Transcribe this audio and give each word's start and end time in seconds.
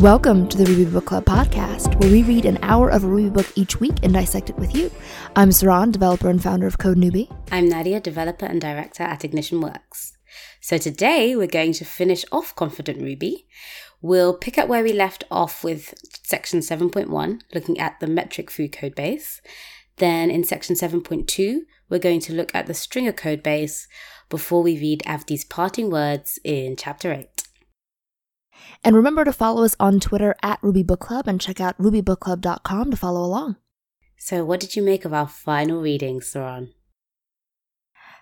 Welcome 0.00 0.48
to 0.50 0.56
the 0.56 0.64
Ruby 0.64 0.84
Book 0.84 1.06
Club 1.06 1.24
podcast, 1.24 1.98
where 1.98 2.08
we 2.08 2.22
read 2.22 2.44
an 2.44 2.60
hour 2.62 2.88
of 2.88 3.02
a 3.02 3.08
Ruby 3.08 3.30
book 3.30 3.50
each 3.56 3.80
week 3.80 3.96
and 4.04 4.12
dissect 4.12 4.48
it 4.48 4.56
with 4.56 4.72
you. 4.72 4.92
I'm 5.34 5.48
Saron, 5.48 5.90
developer 5.90 6.30
and 6.30 6.40
founder 6.40 6.68
of 6.68 6.78
Code 6.78 6.98
Newbie. 6.98 7.28
I'm 7.50 7.68
Nadia, 7.68 7.98
developer 7.98 8.46
and 8.46 8.60
director 8.60 9.02
at 9.02 9.24
Ignition 9.24 9.60
Works. 9.60 10.16
So 10.60 10.78
today 10.78 11.34
we're 11.34 11.48
going 11.48 11.72
to 11.72 11.84
finish 11.84 12.24
off 12.30 12.54
Confident 12.54 13.02
Ruby. 13.02 13.48
We'll 14.00 14.34
pick 14.34 14.56
up 14.56 14.68
where 14.68 14.84
we 14.84 14.92
left 14.92 15.24
off 15.32 15.64
with 15.64 15.94
section 16.22 16.60
7.1, 16.60 17.40
looking 17.52 17.80
at 17.80 17.98
the 17.98 18.06
metric_fu 18.06 18.70
code 18.70 18.94
base. 18.94 19.40
Then 19.96 20.30
in 20.30 20.44
section 20.44 20.76
7.2, 20.76 21.62
we're 21.88 21.98
going 21.98 22.20
to 22.20 22.34
look 22.34 22.54
at 22.54 22.68
the 22.68 22.74
stringer 22.74 23.12
code 23.12 23.42
base 23.42 23.88
before 24.28 24.62
we 24.62 24.78
read 24.78 25.02
Avdi's 25.06 25.44
parting 25.44 25.90
words 25.90 26.38
in 26.44 26.76
chapter 26.76 27.12
8. 27.12 27.47
And 28.84 28.96
remember 28.96 29.24
to 29.24 29.32
follow 29.32 29.64
us 29.64 29.76
on 29.78 30.00
Twitter 30.00 30.34
at 30.42 30.58
Ruby 30.62 30.82
Book 30.82 31.00
Club 31.00 31.26
and 31.26 31.40
check 31.40 31.60
out 31.60 31.78
rubybookclub.com 31.78 32.90
to 32.90 32.96
follow 32.96 33.24
along. 33.24 33.56
So, 34.16 34.44
what 34.44 34.60
did 34.60 34.74
you 34.74 34.82
make 34.82 35.04
of 35.04 35.14
our 35.14 35.28
final 35.28 35.80
reading, 35.80 36.20
Saron? 36.20 36.70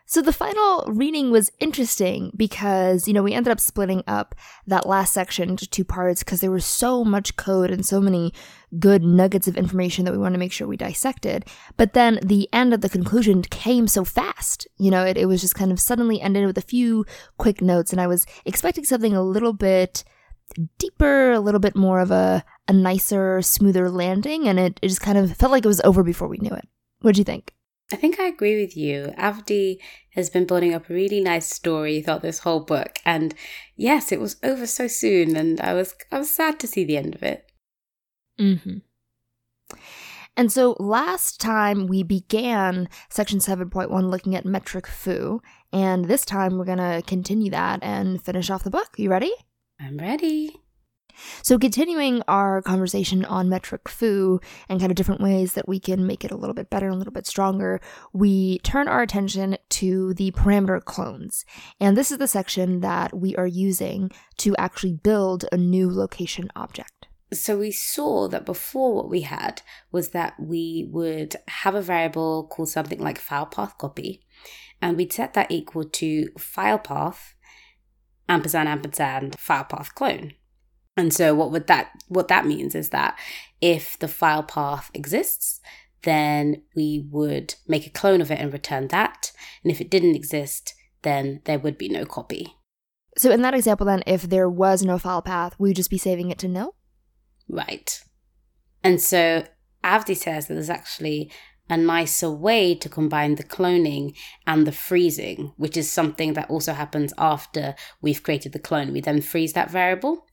So 0.09 0.23
the 0.23 0.33
final 0.33 0.85
reading 0.87 1.33
was 1.33 1.51
interesting 1.59 2.31
because, 2.37 3.09
you 3.09 3.15
know, 3.15 3.25
we 3.25 3.33
ended 3.33 3.51
up 3.51 3.59
splitting 3.59 4.05
up 4.07 4.37
that 4.65 4.87
last 4.87 5.13
section 5.13 5.51
into 5.51 5.69
two 5.69 5.85
parts 5.85 6.23
because 6.23 6.41
there 6.41 6.53
was 6.53 6.65
so 6.65 7.03
much 7.03 7.35
code 7.35 7.73
and 7.73 7.85
so 7.85 8.01
many 8.01 8.33
good 8.79 9.03
nuggets 9.03 9.49
of 9.49 9.57
information 9.57 10.05
that 10.05 10.13
we 10.13 10.19
wanted 10.19 10.35
to 10.35 10.39
make 10.39 10.53
sure 10.53 10.69
we 10.69 10.77
dissected. 10.77 11.45
But 11.77 11.95
then 11.95 12.21
the 12.23 12.49
end 12.53 12.73
of 12.73 12.83
the 12.83 12.89
conclusion 12.89 13.43
came 13.43 13.89
so 13.89 14.05
fast. 14.05 14.69
You 14.77 14.93
know, 14.93 15.05
it, 15.05 15.19
it 15.19 15.27
was 15.27 15.41
just 15.41 15.57
kind 15.57 15.73
of 15.73 15.81
suddenly 15.81 16.21
ended 16.21 16.47
with 16.47 16.57
a 16.57 16.63
few 16.63 17.05
quick 17.37 17.61
notes 17.61 17.91
and 17.91 18.01
I 18.01 18.07
was 18.07 18.27
expecting 18.45 18.85
something 18.85 19.13
a 19.13 19.23
little 19.23 19.55
bit 19.55 20.05
deeper, 20.79 21.33
a 21.33 21.41
little 21.41 21.61
bit 21.61 21.77
more 21.77 22.01
of 22.01 22.11
a, 22.11 22.45
a 22.69 22.73
nicer, 22.73 23.43
smoother 23.43 23.91
landing, 23.91 24.49
and 24.49 24.59
it, 24.59 24.79
it 24.83 24.89
just 24.89 25.01
kind 25.01 25.19
of 25.19 25.37
felt 25.37 25.53
like 25.53 25.65
it 25.65 25.69
was 25.69 25.81
over 25.83 26.03
before 26.03 26.29
we 26.29 26.39
knew 26.39 26.53
it. 26.53 26.69
What'd 27.01 27.19
you 27.19 27.25
think? 27.25 27.53
I 27.93 27.97
think 27.97 28.19
I 28.19 28.25
agree 28.25 28.61
with 28.61 28.77
you. 28.77 29.15
Avdi 29.17 29.79
has 30.15 30.29
been 30.29 30.45
building 30.45 30.75
up 30.75 30.91
a 30.91 30.95
really 30.95 31.21
nice 31.21 31.49
story 31.49 32.03
throughout 32.03 32.23
this 32.23 32.41
whole 32.41 32.61
book, 32.61 32.99
and 33.05 33.35
yes, 33.77 34.11
it 34.11 34.21
was 34.21 34.37
over 34.43 34.67
so 34.67 34.89
soon, 34.89 35.37
and 35.37 35.61
I 35.61 35.75
was 35.75 35.95
I 36.11 36.19
was 36.19 36.31
sad 36.31 36.59
to 36.61 36.67
see 36.67 36.85
the 36.85 36.97
end 36.97 37.15
of 37.15 37.23
it. 37.23 37.49
Mm-hmm. 38.41 38.79
And 40.39 40.53
so 40.53 40.77
last 40.79 41.41
time 41.41 41.87
we 41.87 42.03
began 42.03 42.91
section 43.09 43.39
7.1 43.39 44.11
looking 44.11 44.35
at 44.35 44.45
metric_fu, 44.45 45.41
and 45.73 46.07
this 46.07 46.27
time 46.27 46.59
we're 46.59 46.67
going 46.67 46.79
to 46.79 47.03
continue 47.07 47.51
that 47.53 47.83
and 47.83 48.23
finish 48.23 48.51
off 48.51 48.65
the 48.65 48.71
book. 48.71 48.91
You 48.99 49.11
ready? 49.11 49.33
I'm 49.81 49.99
ready. 49.99 50.57
So, 51.43 51.59
continuing 51.59 52.23
our 52.29 52.61
conversation 52.61 53.25
on 53.25 53.49
metric_fu 53.49 54.43
and 54.69 54.81
kind 54.81 54.93
of 54.93 54.97
different 54.97 55.23
ways 55.23 55.55
that 55.55 55.69
we 55.69 55.81
can 55.81 56.07
make 56.07 56.25
it 56.25 56.31
a 56.31 56.37
little 56.37 56.55
bit 56.55 56.69
better, 56.69 56.87
and 56.87 56.95
a 56.95 56.99
little 56.99 57.13
bit 57.13 57.27
stronger, 57.27 57.81
we 58.13 58.59
turn 58.59 58.87
our 58.87 59.01
attention 59.01 59.57
to 59.71 60.13
the 60.15 60.31
parameter 60.33 60.85
clones. 60.85 61.47
And 61.81 61.97
this 61.97 62.11
is 62.11 62.19
the 62.19 62.29
section 62.29 62.81
that 62.81 63.17
we 63.17 63.35
are 63.37 63.47
using 63.47 64.11
to 64.39 64.55
actually 64.57 64.93
build 64.93 65.47
a 65.53 65.57
new 65.57 65.91
location 65.91 66.51
object. 66.55 67.09
So, 67.33 67.59
we 67.59 67.71
saw 67.71 68.29
that 68.29 68.45
before 68.45 68.95
what 68.95 69.09
we 69.09 69.23
had 69.23 69.63
was 69.91 70.11
that 70.11 70.35
we 70.39 70.87
would 70.91 71.37
have 71.49 71.75
a 71.75 71.83
variable 71.83 72.47
called 72.47 72.69
something 72.69 73.01
like 73.01 73.19
file 73.19 73.47
path 73.47 73.79
copy, 73.79 74.23
and 74.83 74.99
we'd 74.99 75.15
set 75.15 75.33
that 75.33 75.51
equal 75.51 75.85
to 75.85 76.29
file 76.39 76.79
path 76.79 77.36
ampersand 78.29 78.69
ampersand 78.69 79.39
file 79.39 79.65
path 79.65 79.95
clone. 79.95 80.33
And 80.97 81.13
so 81.13 81.35
what 81.35 81.51
would 81.51 81.67
that 81.67 81.91
what 82.09 82.29
that 82.29 82.47
means 82.47 82.75
is 82.75 82.91
that 82.91 83.19
if 83.61 83.99
the 83.99 84.09
file 84.09 84.43
path 84.43 84.91
exists, 84.95 85.61
then 86.03 86.63
we 86.75 87.07
would 87.11 87.55
make 87.67 87.87
a 87.87 87.91
clone 87.91 88.21
of 88.21 88.31
it 88.31 88.39
and 88.39 88.53
return 88.53 88.89
that. 88.89 89.33
And 89.63 89.71
if 89.71 89.81
it 89.81 89.91
didn't 89.91 90.15
exist, 90.15 90.75
then 91.03 91.43
there 91.45 91.59
would 91.59 91.77
be 91.77 91.89
no 91.89 92.05
copy. 92.05 92.55
So 93.19 93.31
in 93.31 93.43
that 93.43 93.55
example 93.55 93.87
then 93.87 94.03
if 94.07 94.23
there 94.23 94.49
was 94.49 94.83
no 94.83 94.99
file 94.99 95.23
path, 95.23 95.55
we 95.59 95.71
would 95.71 95.77
just 95.77 95.91
be 95.91 95.99
saving 95.99 96.31
it 96.31 96.39
to 96.39 96.49
nil? 96.49 96.75
Right. 97.49 98.03
And 98.83 99.01
so 99.01 99.45
Avdi 99.85 100.17
says 100.17 100.47
that 100.47 100.55
there's 100.55 100.71
actually 100.71 101.31
a 101.69 101.77
nicer 101.77 102.31
way 102.31 102.75
to 102.75 102.89
combine 102.89 103.35
the 103.35 103.45
cloning 103.45 104.15
and 104.47 104.67
the 104.67 104.73
freezing, 104.73 105.53
which 105.57 105.77
is 105.77 105.91
something 105.91 106.35
that 106.35 106.49
also 106.49 106.73
happens 106.73 107.13
after 107.19 107.75
we've 108.01 108.23
created 108.23 108.53
the 108.53 108.59
clone. 108.59 108.93
We 108.93 109.01
then 109.01 109.21
freeze 109.21 109.53
that 109.55 109.71
variable. 109.71 110.27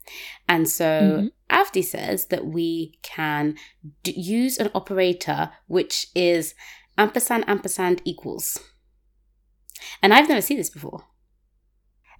And 0.48 0.68
so 0.68 0.84
mm-hmm. 0.84 1.56
Avdi 1.56 1.84
says 1.84 2.26
that 2.26 2.46
we 2.46 2.98
can 3.02 3.56
d- 4.02 4.12
use 4.12 4.58
an 4.58 4.70
operator 4.74 5.50
which 5.66 6.06
is 6.14 6.54
ampersand 6.96 7.44
ampersand 7.48 8.00
equals. 8.04 8.58
And 10.02 10.14
I've 10.14 10.28
never 10.28 10.40
seen 10.40 10.58
this 10.58 10.70
before. 10.70 11.04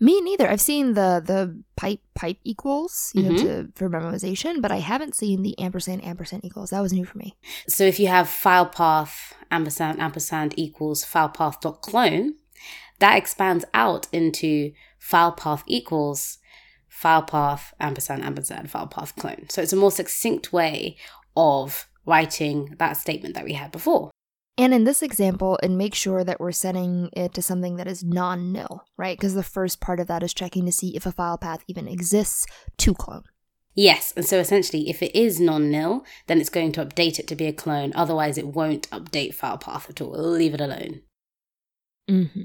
Me 0.04 0.20
neither. 0.20 0.46
I've 0.50 0.60
seen 0.60 0.92
the 0.92 1.22
the 1.24 1.40
pipe 1.76 2.00
pipe 2.14 2.36
equals, 2.44 3.10
you 3.14 3.22
mm-hmm. 3.22 3.36
know, 3.36 3.42
to, 3.62 3.72
for 3.74 3.88
memorization, 3.88 4.60
but 4.60 4.70
I 4.70 4.80
haven't 4.92 5.14
seen 5.14 5.42
the 5.42 5.58
ampersand 5.58 6.04
ampersand 6.04 6.44
equals. 6.44 6.70
That 6.70 6.82
was 6.82 6.92
new 6.92 7.06
for 7.06 7.16
me. 7.16 7.36
So 7.68 7.84
if 7.84 7.98
you 7.98 8.08
have 8.08 8.28
file 8.28 8.66
path 8.66 9.34
ampersand 9.50 10.00
ampersand 10.00 10.52
equals 10.58 11.04
file 11.04 11.30
path 11.30 11.58
dot 11.62 11.80
clone, 11.80 12.34
that 12.98 13.16
expands 13.16 13.64
out 13.72 14.06
into 14.12 14.72
file 14.98 15.32
path 15.32 15.64
equals 15.66 16.36
file 16.86 17.22
path 17.22 17.72
ampersand 17.80 18.22
ampersand 18.22 18.70
file 18.70 18.86
path 18.86 19.16
clone. 19.16 19.46
So 19.48 19.62
it's 19.62 19.72
a 19.72 19.76
more 19.76 19.90
succinct 19.90 20.52
way 20.52 20.98
of 21.34 21.88
writing 22.04 22.74
that 22.78 22.98
statement 22.98 23.34
that 23.36 23.44
we 23.46 23.54
had 23.54 23.72
before. 23.72 24.10
And 24.56 24.72
in 24.72 24.84
this 24.84 25.02
example, 25.02 25.58
and 25.62 25.76
make 25.76 25.94
sure 25.94 26.22
that 26.22 26.38
we're 26.38 26.52
setting 26.52 27.10
it 27.12 27.34
to 27.34 27.42
something 27.42 27.76
that 27.76 27.88
is 27.88 28.04
non 28.04 28.52
nil, 28.52 28.84
right? 28.96 29.18
Because 29.18 29.34
the 29.34 29.42
first 29.42 29.80
part 29.80 29.98
of 29.98 30.06
that 30.06 30.22
is 30.22 30.32
checking 30.32 30.64
to 30.66 30.72
see 30.72 30.94
if 30.94 31.06
a 31.06 31.12
file 31.12 31.38
path 31.38 31.64
even 31.66 31.88
exists 31.88 32.46
to 32.78 32.94
clone. 32.94 33.24
Yes, 33.74 34.12
and 34.16 34.24
so 34.24 34.38
essentially, 34.38 34.88
if 34.88 35.02
it 35.02 35.16
is 35.16 35.40
non 35.40 35.70
nil, 35.70 36.04
then 36.28 36.40
it's 36.40 36.50
going 36.50 36.70
to 36.72 36.86
update 36.86 37.18
it 37.18 37.26
to 37.26 37.34
be 37.34 37.46
a 37.46 37.52
clone. 37.52 37.92
Otherwise, 37.96 38.38
it 38.38 38.46
won't 38.46 38.88
update 38.90 39.34
file 39.34 39.58
path 39.58 39.90
at 39.90 40.00
all. 40.00 40.14
It'll 40.14 40.30
leave 40.30 40.54
it 40.54 40.60
alone. 40.60 41.00
Mm-hmm. 42.08 42.42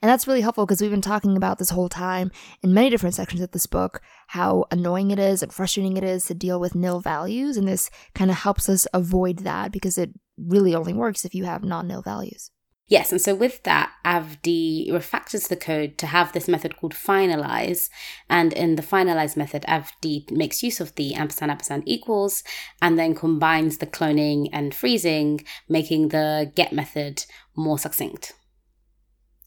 And 0.00 0.08
that's 0.08 0.26
really 0.26 0.40
helpful 0.40 0.64
because 0.64 0.80
we've 0.80 0.90
been 0.90 1.00
talking 1.00 1.36
about 1.36 1.58
this 1.58 1.70
whole 1.70 1.88
time 1.88 2.30
in 2.62 2.72
many 2.72 2.88
different 2.88 3.14
sections 3.14 3.42
of 3.42 3.50
this 3.50 3.66
book 3.66 4.00
how 4.28 4.64
annoying 4.70 5.10
it 5.10 5.18
is 5.18 5.42
and 5.42 5.52
frustrating 5.52 5.96
it 5.96 6.04
is 6.04 6.26
to 6.26 6.34
deal 6.34 6.58
with 6.58 6.74
nil 6.74 7.00
values. 7.00 7.56
And 7.56 7.68
this 7.68 7.90
kind 8.14 8.30
of 8.30 8.38
helps 8.38 8.68
us 8.68 8.86
avoid 8.94 9.40
that 9.40 9.72
because 9.72 9.98
it 9.98 10.10
really 10.38 10.74
only 10.74 10.92
works 10.92 11.24
if 11.24 11.34
you 11.34 11.44
have 11.44 11.62
non 11.62 11.88
nil 11.88 12.02
values. 12.02 12.50
Yes, 12.88 13.10
and 13.10 13.20
so 13.20 13.34
with 13.34 13.64
that, 13.64 13.90
Avdi 14.04 14.88
refactors 14.90 15.48
the 15.48 15.56
code 15.56 15.98
to 15.98 16.06
have 16.06 16.32
this 16.32 16.46
method 16.46 16.76
called 16.76 16.94
finalize. 16.94 17.90
And 18.30 18.52
in 18.52 18.76
the 18.76 18.82
finalize 18.82 19.36
method, 19.36 19.64
Avdi 19.66 20.30
makes 20.30 20.62
use 20.62 20.78
of 20.80 20.94
the 20.94 21.14
ampersand 21.14 21.50
ampersand 21.50 21.82
equals 21.84 22.44
and 22.80 22.96
then 22.96 23.16
combines 23.16 23.78
the 23.78 23.88
cloning 23.88 24.48
and 24.52 24.72
freezing, 24.72 25.44
making 25.68 26.08
the 26.08 26.52
get 26.54 26.72
method 26.72 27.24
more 27.56 27.78
succinct. 27.78 28.34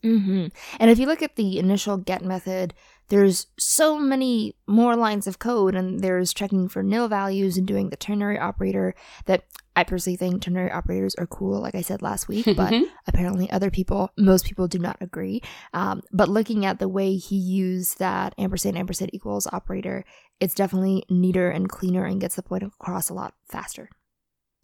Mm-hmm. 0.04 0.48
And 0.80 0.92
if 0.92 1.00
you 1.00 1.06
look 1.06 1.22
at 1.22 1.38
the 1.38 1.60
initial 1.60 1.96
get 1.96 2.22
method, 2.22 2.74
there's 3.10 3.48
so 3.58 4.00
many 4.00 4.56
more 4.68 4.96
lines 4.96 5.28
of 5.28 5.40
code, 5.40 5.76
and 5.76 6.00
there's 6.00 6.34
checking 6.34 6.70
for 6.70 6.82
nil 6.82 7.08
values 7.08 7.58
and 7.58 7.68
doing 7.68 7.90
the 7.90 7.98
ternary 7.98 8.40
operator 8.40 8.96
that 9.26 9.46
I 9.76 9.84
personally 9.84 10.18
think 10.18 10.42
ternary 10.42 10.72
operators 10.72 11.16
are 11.16 11.28
cool, 11.28 11.62
like 11.62 11.76
I 11.76 11.82
said 11.82 12.02
last 12.02 12.28
week, 12.28 12.46
but 12.56 12.74
apparently 13.08 13.50
other 13.50 13.72
people, 13.72 14.12
most 14.18 14.46
people 14.46 14.68
do 14.68 14.78
not 14.78 14.98
agree. 15.00 15.42
Um, 15.74 16.02
but 16.12 16.30
looking 16.30 16.66
at 16.66 16.80
the 16.80 16.90
way 16.90 17.16
he 17.16 17.38
used 17.38 18.00
that 18.00 18.34
ampersand 18.38 18.78
ampersand 18.78 19.12
equals 19.14 19.48
operator, 19.48 20.04
it's 20.40 20.54
definitely 20.54 21.04
neater 21.10 21.50
and 21.50 21.70
cleaner 21.70 22.06
and 22.06 22.20
gets 22.20 22.36
the 22.36 22.44
point 22.44 22.64
across 22.64 23.10
a 23.10 23.14
lot 23.14 23.36
faster. 23.50 23.90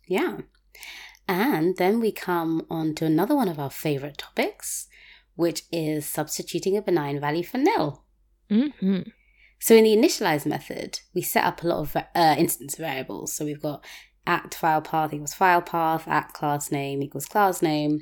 Yeah. 0.07 0.39
And 1.27 1.77
then 1.77 1.99
we 1.99 2.11
come 2.11 2.65
on 2.69 2.93
to 2.95 3.05
another 3.05 3.35
one 3.35 3.47
of 3.47 3.59
our 3.59 3.71
favorite 3.71 4.17
topics, 4.17 4.87
which 5.35 5.63
is 5.71 6.05
substituting 6.05 6.77
a 6.77 6.81
benign 6.81 7.19
value 7.19 7.43
for 7.43 7.57
nil. 7.57 8.04
Mm-hmm. 8.49 9.09
So 9.59 9.75
in 9.75 9.85
the 9.85 9.95
initialize 9.95 10.45
method, 10.45 10.99
we 11.13 11.21
set 11.21 11.43
up 11.43 11.63
a 11.63 11.67
lot 11.67 11.79
of 11.79 11.95
uh, 11.95 12.35
instance 12.37 12.75
variables. 12.75 13.33
So 13.33 13.45
we've 13.45 13.61
got 13.61 13.83
at 14.27 14.53
file 14.53 14.81
path 14.81 15.13
equals 15.13 15.33
file 15.33 15.61
path, 15.61 16.07
at 16.07 16.33
class 16.33 16.71
name 16.71 17.01
equals 17.01 17.25
class 17.25 17.61
name. 17.61 18.01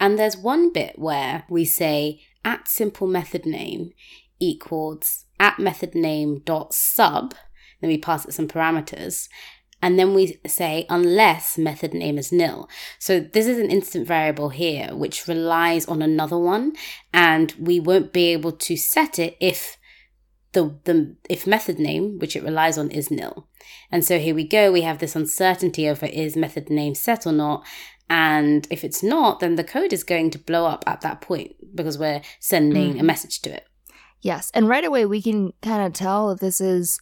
And 0.00 0.18
there's 0.18 0.36
one 0.36 0.72
bit 0.72 0.98
where 0.98 1.44
we 1.48 1.64
say 1.64 2.20
at 2.44 2.68
simple 2.68 3.06
method 3.06 3.46
name 3.46 3.92
equals 4.40 5.24
at 5.38 5.58
method 5.58 5.94
name 5.94 6.40
dot 6.44 6.74
sub. 6.74 7.34
Then 7.80 7.88
we 7.88 7.98
pass 7.98 8.24
it 8.24 8.34
some 8.34 8.48
parameters. 8.48 9.28
And 9.82 9.98
then 9.98 10.14
we 10.14 10.40
say 10.46 10.86
unless 10.88 11.58
method 11.58 11.92
name 11.92 12.16
is 12.16 12.32
nil. 12.32 12.68
So 12.98 13.20
this 13.20 13.46
is 13.46 13.58
an 13.58 13.70
instance 13.70 14.08
variable 14.08 14.48
here, 14.48 14.94
which 14.94 15.28
relies 15.28 15.86
on 15.86 16.00
another 16.00 16.38
one. 16.38 16.72
And 17.12 17.52
we 17.58 17.80
won't 17.80 18.12
be 18.12 18.32
able 18.32 18.52
to 18.52 18.76
set 18.76 19.18
it 19.18 19.36
if 19.40 19.76
the, 20.54 20.74
the 20.84 21.16
if 21.28 21.46
method 21.46 21.78
name, 21.78 22.18
which 22.18 22.34
it 22.34 22.42
relies 22.42 22.78
on, 22.78 22.90
is 22.90 23.10
nil. 23.10 23.46
And 23.90 24.04
so 24.04 24.18
here 24.18 24.34
we 24.34 24.46
go, 24.46 24.72
we 24.72 24.82
have 24.82 24.98
this 24.98 25.14
uncertainty 25.14 25.88
over 25.88 26.06
is 26.06 26.36
method 26.36 26.70
name 26.70 26.94
set 26.94 27.26
or 27.26 27.32
not. 27.32 27.64
And 28.08 28.66
if 28.70 28.84
it's 28.84 29.02
not, 29.02 29.40
then 29.40 29.56
the 29.56 29.64
code 29.64 29.92
is 29.92 30.04
going 30.04 30.30
to 30.30 30.38
blow 30.38 30.66
up 30.66 30.84
at 30.86 31.00
that 31.02 31.20
point 31.20 31.54
because 31.74 31.98
we're 31.98 32.22
sending 32.40 32.94
mm. 32.94 33.00
a 33.00 33.02
message 33.02 33.40
to 33.42 33.54
it. 33.54 33.66
Yes. 34.20 34.50
And 34.54 34.68
right 34.68 34.84
away 34.84 35.06
we 35.06 35.20
can 35.22 35.52
kind 35.62 35.86
of 35.86 35.92
tell 35.92 36.30
if 36.30 36.40
this 36.40 36.60
is 36.60 37.00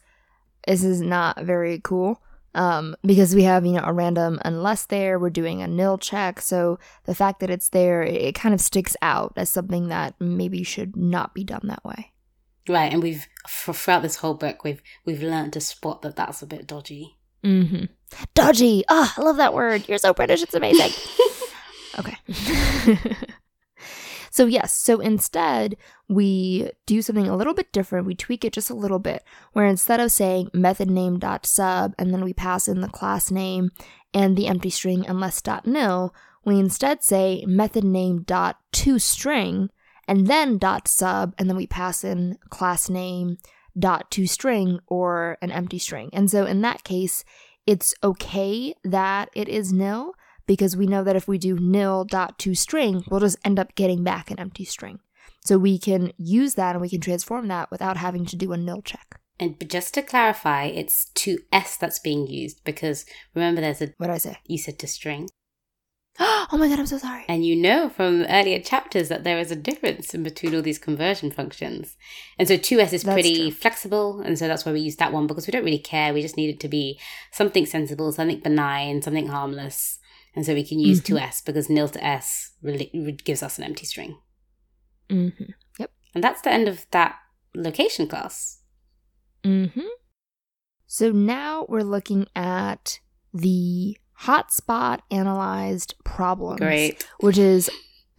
this 0.67 0.85
is 0.85 1.01
not 1.01 1.43
very 1.43 1.81
cool. 1.83 2.21
Um, 2.55 2.97
because 3.03 3.35
we 3.35 3.45
have, 3.45 3.65
you 3.65 3.73
know, 3.73 3.85
a 3.85 3.95
random 3.95 4.39
unless 4.45 4.85
there, 4.85 5.19
we're 5.19 5.31
doing 5.31 5.63
a 5.63 5.67
nil 5.67 5.97
check. 5.97 6.41
So 6.41 6.79
the 7.05 7.15
fact 7.15 7.41
that 7.41 7.49
it's 7.49 7.71
there, 7.71 8.03
it, 8.03 8.15
it 8.15 8.35
kind 8.35 8.55
of 8.55 8.61
sticks 8.61 8.95
out 9.01 9.33
as 9.37 9.49
something 9.49 9.89
that 9.89 10.15
maybe 10.21 10.63
should 10.63 10.95
not 10.95 11.33
be 11.33 11.45
done 11.45 11.63
that 11.65 11.83
way. 11.83 12.13
Right, 12.69 12.93
and 12.93 13.03
we've 13.03 13.27
throughout 13.49 14.03
this 14.03 14.17
whole 14.17 14.35
book, 14.35 14.63
we've 14.63 14.83
we've 15.05 15.23
learned 15.23 15.53
to 15.55 15.61
spot 15.61 16.03
that 16.03 16.17
that's 16.17 16.43
a 16.43 16.47
bit 16.47 16.67
dodgy. 16.67 17.19
Mm-hmm. 17.45 17.87
Dodgy. 18.35 18.85
Ah, 18.89 19.15
oh, 19.17 19.21
I 19.21 19.25
love 19.25 19.37
that 19.39 19.55
word. 19.55 19.89
You're 19.89 19.99
so 19.99 20.13
British. 20.13 20.43
It's 20.43 20.55
amazing. 20.55 20.93
okay. 21.99 22.17
so 24.31 24.47
yes, 24.47 24.73
so 24.73 25.01
instead 25.01 25.77
we 26.09 26.71
do 26.87 27.03
something 27.03 27.27
a 27.27 27.37
little 27.37 27.55
bit 27.55 27.73
different. 27.73 28.07
We 28.07 28.15
tweak 28.15 28.45
it 28.45 28.53
just 28.53 28.71
a 28.71 28.75
little 28.75 29.01
bit, 29.01 29.25
where 29.53 29.67
instead 29.67 29.99
of 29.99 30.13
saying 30.13 30.51
method 30.53 30.89
name 30.89 31.19
dot 31.19 31.47
sub 31.47 31.95
and 31.99 32.15
then 32.15 32.23
we 32.23 32.33
pass 32.33 32.69
in 32.69 32.81
the 32.81 32.89
class 32.89 33.31
name 33.31 33.71
and 34.15 34.37
the 34.37 34.47
empty 34.47 34.71
string 34.71 35.05
unless 35.09 35.43
dot 35.43 35.67
nil, 35.67 36.15
we 36.45 36.61
instead 36.61 37.03
say 37.03 37.45
method 37.47 37.83
name 37.83 38.23
dot 38.23 38.59
to 38.73 39.01
string 39.01 39.71
and 40.09 40.27
then 40.27 40.59
dot 40.59 40.89
sub, 40.89 41.35
and 41.39 41.49
then 41.49 41.57
we 41.57 41.67
pass 41.67 42.05
in 42.05 42.39
class 42.51 42.89
name 42.89 43.39
dot 43.79 44.11
to 44.11 44.27
string 44.27 44.81
or 44.87 45.39
an 45.41 45.51
empty 45.51 45.79
string. 45.79 46.11
And 46.13 46.31
so 46.31 46.45
in 46.45 46.61
that 46.63 46.85
case, 46.85 47.25
it's 47.67 47.95
okay 48.03 48.75
that 48.85 49.31
it 49.35 49.49
is 49.49 49.73
nil 49.73 50.13
because 50.47 50.77
we 50.77 50.87
know 50.87 51.05
that 51.05 51.17
if 51.17 51.29
we 51.29 51.39
do 51.39 51.57
nil 51.59 52.05
dot 52.05 52.39
to 52.41 52.55
string, 52.55 53.05
we'll 53.11 53.21
just 53.21 53.39
end 53.45 53.59
up 53.59 53.75
getting 53.75 54.03
back 54.03 54.31
an 54.31 54.39
empty 54.39 54.65
string. 54.65 54.99
So 55.45 55.59
we 55.59 55.79
can 55.79 56.13
use 56.19 56.55
that 56.55 56.75
and 56.75 56.81
we 56.81 56.91
can 56.91 57.01
transform 57.01 57.49
that 57.49 57.71
without 57.71 57.97
having 57.97 58.27
to 58.27 58.37
do 58.37 58.53
a 58.53 58.57
nil 58.57 58.83
check. 58.83 59.21
And 59.41 59.57
just 59.69 59.95
to 59.95 60.03
clarify, 60.03 60.67
it's 60.67 61.07
to 61.15 61.39
S 61.51 61.77
that's 61.77 61.99
being 61.99 62.27
used 62.27 62.63
because 62.65 63.05
remember 63.35 63.61
there's 63.61 63.83
a 63.83 63.93
what 63.97 64.07
did 64.09 64.15
I 64.15 64.19
say? 64.19 64.37
You 64.47 64.59
said 64.59 64.79
to 64.81 64.87
string. 64.87 65.29
oh 66.21 66.59
my 66.59 66.69
god, 66.69 66.79
I'm 66.79 66.87
so 66.87 66.99
sorry. 66.99 67.25
And 67.29 67.45
you 67.45 67.57
know 67.57 67.89
from 67.89 68.27
earlier 68.29 68.61
chapters 68.61 69.09
that 69.09 69.25
there 69.25 69.39
is 69.39 69.51
a 69.51 69.57
difference 69.57 70.15
in 70.15 70.23
between 70.23 70.55
all 70.55 70.63
these 70.63 70.79
conversion 70.79 71.31
functions. 71.31 71.97
And 72.39 72.47
so 72.47 72.57
2S 72.57 72.93
is 72.93 73.03
that's 73.03 73.15
pretty 73.15 73.37
true. 73.37 73.51
flexible. 73.51 74.21
And 74.21 74.39
so 74.39 74.47
that's 74.47 74.67
why 74.67 74.73
we 74.73 74.81
use 74.81 74.97
that 74.97 75.13
one 75.13 75.27
because 75.27 75.47
we 75.47 75.53
don't 75.53 75.65
really 75.65 75.79
care. 75.79 76.13
We 76.13 76.21
just 76.21 76.37
need 76.37 76.51
it 76.51 76.61
to 76.61 76.69
be 76.69 77.01
something 77.31 77.65
sensible, 77.65 78.13
something 78.13 78.41
benign, 78.41 79.01
something 79.01 79.29
harmless. 79.29 79.99
And 80.35 80.45
so 80.45 80.55
we 80.55 80.65
can 80.65 80.79
use 80.79 81.01
mm-hmm. 81.01 81.17
2S 81.17 81.45
because 81.45 81.71
nil 81.71 81.89
to 81.89 82.05
S 82.05 82.53
really 82.63 82.91
gives 83.25 83.43
us 83.43 83.59
an 83.59 83.65
empty 83.65 83.87
string. 83.87 84.19
Mm-hmm. 85.09 85.53
Yep. 85.79 85.91
And 86.15 86.25
that's 86.25 86.43
the 86.43 86.51
end 86.51 86.69
of 86.69 86.87
that 86.91 87.17
location 87.55 88.07
class. 88.07 88.61
Mm-hmm. 89.45 89.81
So 90.87 91.11
now 91.11 91.65
we're 91.69 91.83
looking 91.83 92.27
at 92.37 93.01
the 93.33 93.97
hotspot 94.23 95.01
analyzed 95.11 95.95
problems. 96.05 96.61
Great. 96.61 97.07
Which 97.21 97.39
is 97.39 97.71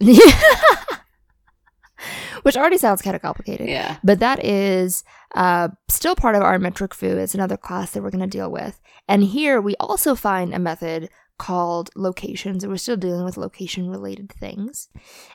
which 2.42 2.56
already 2.56 2.78
sounds 2.78 3.02
kind 3.02 3.16
of 3.16 3.22
complicated. 3.22 3.68
Yeah. 3.68 3.98
But 4.04 4.20
that 4.20 4.44
is 4.44 5.04
uh, 5.34 5.68
still 5.88 6.14
part 6.14 6.34
of 6.34 6.42
our 6.42 6.58
metric_fu. 6.58 7.02
It's 7.02 7.34
another 7.34 7.56
class 7.56 7.92
that 7.92 8.02
we're 8.02 8.10
going 8.10 8.28
to 8.28 8.38
deal 8.38 8.50
with. 8.50 8.80
And 9.08 9.24
here 9.24 9.60
we 9.60 9.76
also 9.76 10.14
find 10.14 10.54
a 10.54 10.58
method 10.58 11.08
called 11.38 11.90
locations, 11.96 12.62
and 12.62 12.72
we're 12.72 12.76
still 12.76 12.96
dealing 12.96 13.24
with 13.24 13.36
location 13.36 13.88
related 13.88 14.32
things. 14.32 14.88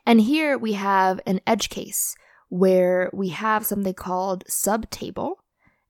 And 0.06 0.22
here 0.22 0.58
we 0.58 0.74
have 0.74 1.20
an 1.26 1.42
edge 1.46 1.70
case 1.70 2.16
where 2.50 3.10
we 3.14 3.30
have 3.30 3.66
something 3.66 3.94
called 3.94 4.44
subtable. 4.46 5.36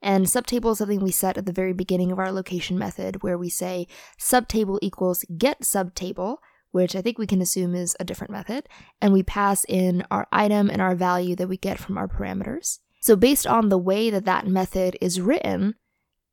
And 0.01 0.25
subtable 0.25 0.71
is 0.71 0.77
something 0.77 1.01
we 1.01 1.11
set 1.11 1.37
at 1.37 1.45
the 1.45 1.51
very 1.51 1.73
beginning 1.73 2.11
of 2.11 2.19
our 2.19 2.31
location 2.31 2.77
method 2.77 3.21
where 3.21 3.37
we 3.37 3.49
say 3.49 3.87
subtable 4.19 4.79
equals 4.81 5.25
get 5.37 5.61
subtable, 5.61 6.37
which 6.71 6.95
I 6.95 7.01
think 7.01 7.17
we 7.17 7.27
can 7.27 7.41
assume 7.41 7.75
is 7.75 7.97
a 7.99 8.05
different 8.05 8.31
method, 8.31 8.69
and 9.01 9.11
we 9.11 9.23
pass 9.23 9.65
in 9.67 10.05
our 10.09 10.27
item 10.31 10.69
and 10.69 10.81
our 10.81 10.95
value 10.95 11.35
that 11.35 11.49
we 11.49 11.57
get 11.57 11.79
from 11.79 11.97
our 11.97 12.07
parameters. 12.07 12.79
So 13.01 13.15
based 13.15 13.47
on 13.47 13.69
the 13.69 13.77
way 13.77 14.09
that 14.09 14.25
that 14.25 14.47
method 14.47 14.97
is 15.01 15.21
written, 15.21 15.75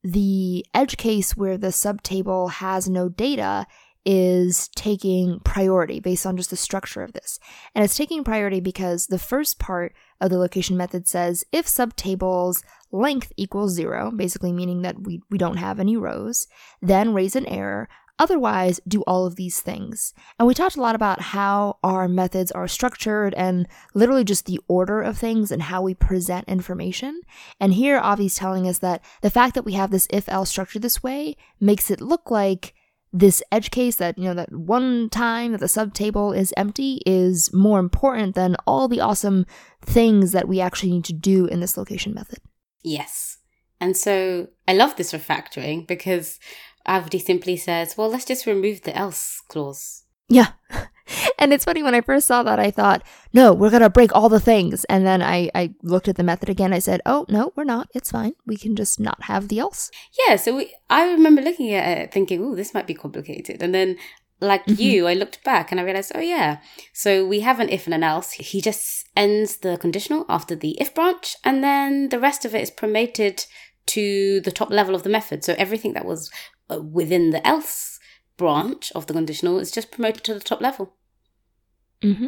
the 0.02 0.64
edge 0.72 0.96
case 0.96 1.36
where 1.36 1.58
the 1.58 1.68
subtable 1.68 2.50
has 2.50 2.88
no 2.88 3.08
data 3.08 3.66
is 4.06 4.68
taking 4.68 5.40
priority 5.40 5.98
based 5.98 6.24
on 6.24 6.36
just 6.36 6.50
the 6.50 6.56
structure 6.56 7.02
of 7.02 7.12
this. 7.12 7.40
And 7.74 7.84
it's 7.84 7.96
taking 7.96 8.22
priority 8.22 8.60
because 8.60 9.08
the 9.08 9.18
first 9.18 9.58
part 9.58 9.94
of 10.20 10.30
the 10.30 10.38
location 10.38 10.76
method 10.76 11.08
says 11.08 11.44
if 11.50 11.66
subtable's 11.66 12.62
length 12.92 13.32
equals 13.36 13.72
zero, 13.72 14.12
basically 14.12 14.52
meaning 14.52 14.82
that 14.82 15.02
we, 15.02 15.20
we 15.28 15.38
don't 15.38 15.56
have 15.56 15.80
any 15.80 15.96
rows, 15.96 16.46
then 16.80 17.12
raise 17.12 17.34
an 17.34 17.46
error. 17.46 17.88
Otherwise, 18.18 18.80
do 18.88 19.02
all 19.02 19.26
of 19.26 19.36
these 19.36 19.60
things. 19.60 20.14
And 20.38 20.48
we 20.48 20.54
talked 20.54 20.76
a 20.76 20.80
lot 20.80 20.94
about 20.94 21.20
how 21.20 21.76
our 21.82 22.08
methods 22.08 22.50
are 22.52 22.68
structured 22.68 23.34
and 23.34 23.66
literally 23.92 24.24
just 24.24 24.46
the 24.46 24.60
order 24.68 25.02
of 25.02 25.18
things 25.18 25.50
and 25.50 25.62
how 25.62 25.82
we 25.82 25.92
present 25.94 26.48
information. 26.48 27.20
And 27.60 27.74
here, 27.74 28.00
Avdi's 28.00 28.36
telling 28.36 28.66
us 28.66 28.78
that 28.78 29.04
the 29.20 29.28
fact 29.28 29.54
that 29.54 29.66
we 29.66 29.72
have 29.72 29.90
this 29.90 30.06
if 30.10 30.28
else 30.30 30.48
structure 30.48 30.78
this 30.78 31.02
way 31.02 31.36
makes 31.60 31.90
it 31.90 32.00
look 32.00 32.30
like 32.30 32.72
this 33.18 33.42
edge 33.50 33.70
case 33.70 33.96
that, 33.96 34.18
you 34.18 34.24
know, 34.24 34.34
that 34.34 34.52
one 34.52 35.08
time 35.08 35.52
that 35.52 35.60
the 35.60 35.66
subtable 35.66 36.36
is 36.36 36.52
empty 36.56 37.00
is 37.06 37.52
more 37.52 37.78
important 37.78 38.34
than 38.34 38.56
all 38.66 38.88
the 38.88 39.00
awesome 39.00 39.46
things 39.80 40.32
that 40.32 40.48
we 40.48 40.60
actually 40.60 40.92
need 40.92 41.04
to 41.04 41.12
do 41.12 41.46
in 41.46 41.60
this 41.60 41.76
location 41.76 42.12
method. 42.12 42.40
Yes. 42.82 43.38
And 43.80 43.96
so 43.96 44.48
I 44.68 44.74
love 44.74 44.96
this 44.96 45.12
refactoring 45.12 45.86
because 45.86 46.38
Avdi 46.86 47.20
simply 47.20 47.56
says, 47.56 47.96
well, 47.96 48.08
let's 48.08 48.24
just 48.24 48.46
remove 48.46 48.82
the 48.82 48.96
else 48.96 49.40
clause. 49.48 50.04
Yeah. 50.28 50.52
And 51.38 51.52
it's 51.52 51.64
funny 51.64 51.82
when 51.82 51.94
I 51.94 52.00
first 52.00 52.26
saw 52.26 52.42
that, 52.42 52.58
I 52.58 52.70
thought, 52.70 53.02
no, 53.32 53.52
we're 53.52 53.70
going 53.70 53.82
to 53.82 53.90
break 53.90 54.14
all 54.14 54.28
the 54.28 54.40
things. 54.40 54.84
And 54.84 55.06
then 55.06 55.22
I, 55.22 55.50
I 55.54 55.74
looked 55.82 56.08
at 56.08 56.16
the 56.16 56.22
method 56.22 56.48
again. 56.48 56.72
I 56.72 56.78
said, 56.78 57.00
oh, 57.04 57.26
no, 57.28 57.52
we're 57.56 57.64
not. 57.64 57.88
It's 57.94 58.10
fine. 58.10 58.34
We 58.46 58.56
can 58.56 58.74
just 58.74 58.98
not 58.98 59.24
have 59.24 59.48
the 59.48 59.58
else. 59.58 59.90
Yeah. 60.26 60.36
So 60.36 60.56
we, 60.56 60.74
I 60.88 61.10
remember 61.10 61.42
looking 61.42 61.72
at 61.72 61.98
it 61.98 62.12
thinking, 62.12 62.42
oh, 62.42 62.54
this 62.54 62.74
might 62.74 62.86
be 62.86 62.94
complicated. 62.94 63.62
And 63.62 63.74
then, 63.74 63.96
like 64.40 64.66
mm-hmm. 64.66 64.80
you, 64.80 65.06
I 65.06 65.14
looked 65.14 65.42
back 65.44 65.70
and 65.70 65.80
I 65.80 65.84
realized, 65.84 66.12
oh, 66.14 66.20
yeah. 66.20 66.58
So 66.92 67.26
we 67.26 67.40
have 67.40 67.60
an 67.60 67.68
if 67.68 67.86
and 67.86 67.94
an 67.94 68.02
else. 68.02 68.32
He 68.32 68.60
just 68.60 69.08
ends 69.16 69.58
the 69.58 69.78
conditional 69.78 70.26
after 70.28 70.54
the 70.54 70.80
if 70.80 70.94
branch. 70.94 71.36
And 71.44 71.62
then 71.62 72.10
the 72.10 72.20
rest 72.20 72.44
of 72.44 72.54
it 72.54 72.62
is 72.62 72.70
promoted 72.70 73.46
to 73.86 74.40
the 74.40 74.52
top 74.52 74.70
level 74.70 74.94
of 74.94 75.04
the 75.04 75.10
method. 75.10 75.44
So 75.44 75.54
everything 75.56 75.92
that 75.94 76.04
was 76.04 76.30
uh, 76.70 76.80
within 76.80 77.30
the 77.30 77.46
else 77.46 77.98
branch 78.36 78.92
of 78.94 79.06
the 79.06 79.14
conditional 79.14 79.58
is 79.58 79.70
just 79.70 79.90
promoted 79.90 80.24
to 80.24 80.34
the 80.34 80.40
top 80.40 80.60
level. 80.60 80.94
Mm-hmm. 82.02 82.26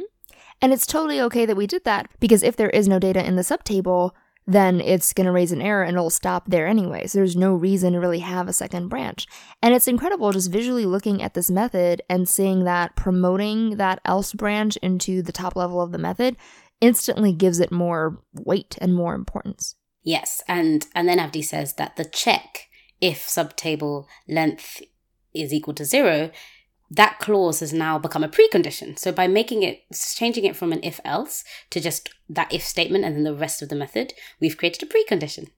And 0.61 0.73
it's 0.73 0.87
totally 0.87 1.21
okay 1.21 1.47
that 1.47 1.57
we 1.57 1.67
did 1.67 1.85
that 1.85 2.09
because 2.21 2.43
if 2.43 2.57
there 2.57 2.71
is 2.71 2.89
no 2.89 2.99
data 2.99 3.25
in 3.25 3.37
the 3.37 3.43
subtable, 3.43 4.11
then 4.47 4.81
it's 4.81 5.13
going 5.13 5.27
to 5.27 5.33
raise 5.33 5.53
an 5.53 5.61
error 5.61 5.83
and 5.83 5.97
it'll 5.97 6.11
stop 6.11 6.45
there 6.49 6.67
anyways. 6.67 7.13
There's 7.13 7.37
no 7.37 7.55
reason 7.55 7.93
to 7.93 8.01
really 8.01 8.21
have 8.21 8.49
a 8.49 8.53
second 8.53 8.89
branch. 8.89 9.27
And 9.63 9.75
it's 9.75 9.87
incredible 9.87 10.33
just 10.33 10.51
visually 10.51 10.87
looking 10.87 11.23
at 11.23 11.35
this 11.35 11.51
method 11.51 12.03
and 12.09 12.29
seeing 12.29 12.65
that 12.65 12.97
promoting 12.97 13.77
that 13.77 14.01
else 14.05 14.33
branch 14.33 14.77
into 14.79 15.23
the 15.23 15.33
top 15.33 15.55
level 15.55 15.83
of 15.83 15.93
the 15.93 15.99
method 15.99 16.37
instantly 16.81 17.33
gives 17.33 17.61
it 17.61 17.71
more 17.71 18.23
weight 18.33 18.79
and 18.81 18.95
more 18.95 19.15
importance. 19.15 19.77
Yes, 20.03 20.43
and 20.49 20.87
and 20.95 21.09
then 21.09 21.19
Avdi 21.19 21.45
says 21.45 21.75
that 21.75 21.97
the 21.97 22.05
check 22.05 22.69
if 23.01 23.27
subtable 23.27 24.07
length 24.27 24.81
is 25.35 25.53
equal 25.53 25.75
to 25.75 25.85
zero, 25.85 26.31
that 26.91 27.19
clause 27.19 27.61
has 27.61 27.73
now 27.73 27.99
become 27.99 28.25
a 28.25 28.29
precondition. 28.29 28.99
So 28.99 29.13
by 29.13 29.27
making 29.27 29.63
it, 29.63 29.83
changing 29.93 30.45
it 30.45 30.57
from 30.57 30.73
an 30.73 30.81
if 30.83 31.01
else 31.05 31.45
to 31.71 31.81
just 31.81 32.11
that 32.29 32.53
if 32.53 32.63
statement 32.63 33.05
and 33.05 33.15
then 33.15 33.25
the 33.25 33.35
rest 33.35 33.63
of 33.63 33.69
the 33.69 33.77
method, 33.77 34.15
we've 34.41 34.57
created 34.57 34.83
a 34.83 34.87
precondition. 34.87 35.49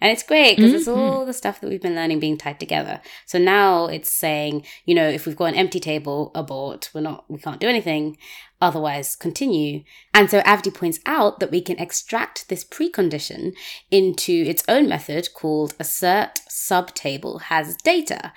And 0.00 0.12
it's 0.12 0.22
great 0.22 0.56
because 0.56 0.70
mm-hmm. 0.70 0.78
it's 0.78 0.88
all 0.88 1.24
the 1.24 1.32
stuff 1.32 1.60
that 1.60 1.68
we've 1.68 1.82
been 1.82 1.94
learning 1.94 2.20
being 2.20 2.36
tied 2.36 2.60
together. 2.60 3.00
So 3.24 3.38
now 3.38 3.86
it's 3.86 4.10
saying, 4.10 4.64
you 4.84 4.94
know, 4.94 5.08
if 5.08 5.26
we've 5.26 5.36
got 5.36 5.46
an 5.46 5.54
empty 5.54 5.80
table, 5.80 6.30
abort, 6.34 6.90
we're 6.94 7.00
not, 7.00 7.24
we 7.28 7.38
can't 7.38 7.60
do 7.60 7.68
anything. 7.68 8.16
Otherwise, 8.60 9.16
continue. 9.16 9.84
And 10.14 10.30
so 10.30 10.40
Avdi 10.40 10.74
points 10.74 11.00
out 11.04 11.40
that 11.40 11.50
we 11.50 11.60
can 11.60 11.78
extract 11.78 12.48
this 12.48 12.64
precondition 12.64 13.54
into 13.90 14.32
its 14.32 14.64
own 14.66 14.88
method 14.88 15.28
called 15.34 15.74
assert 15.78 16.40
subtable 16.48 17.42
has 17.42 17.76
data. 17.76 18.32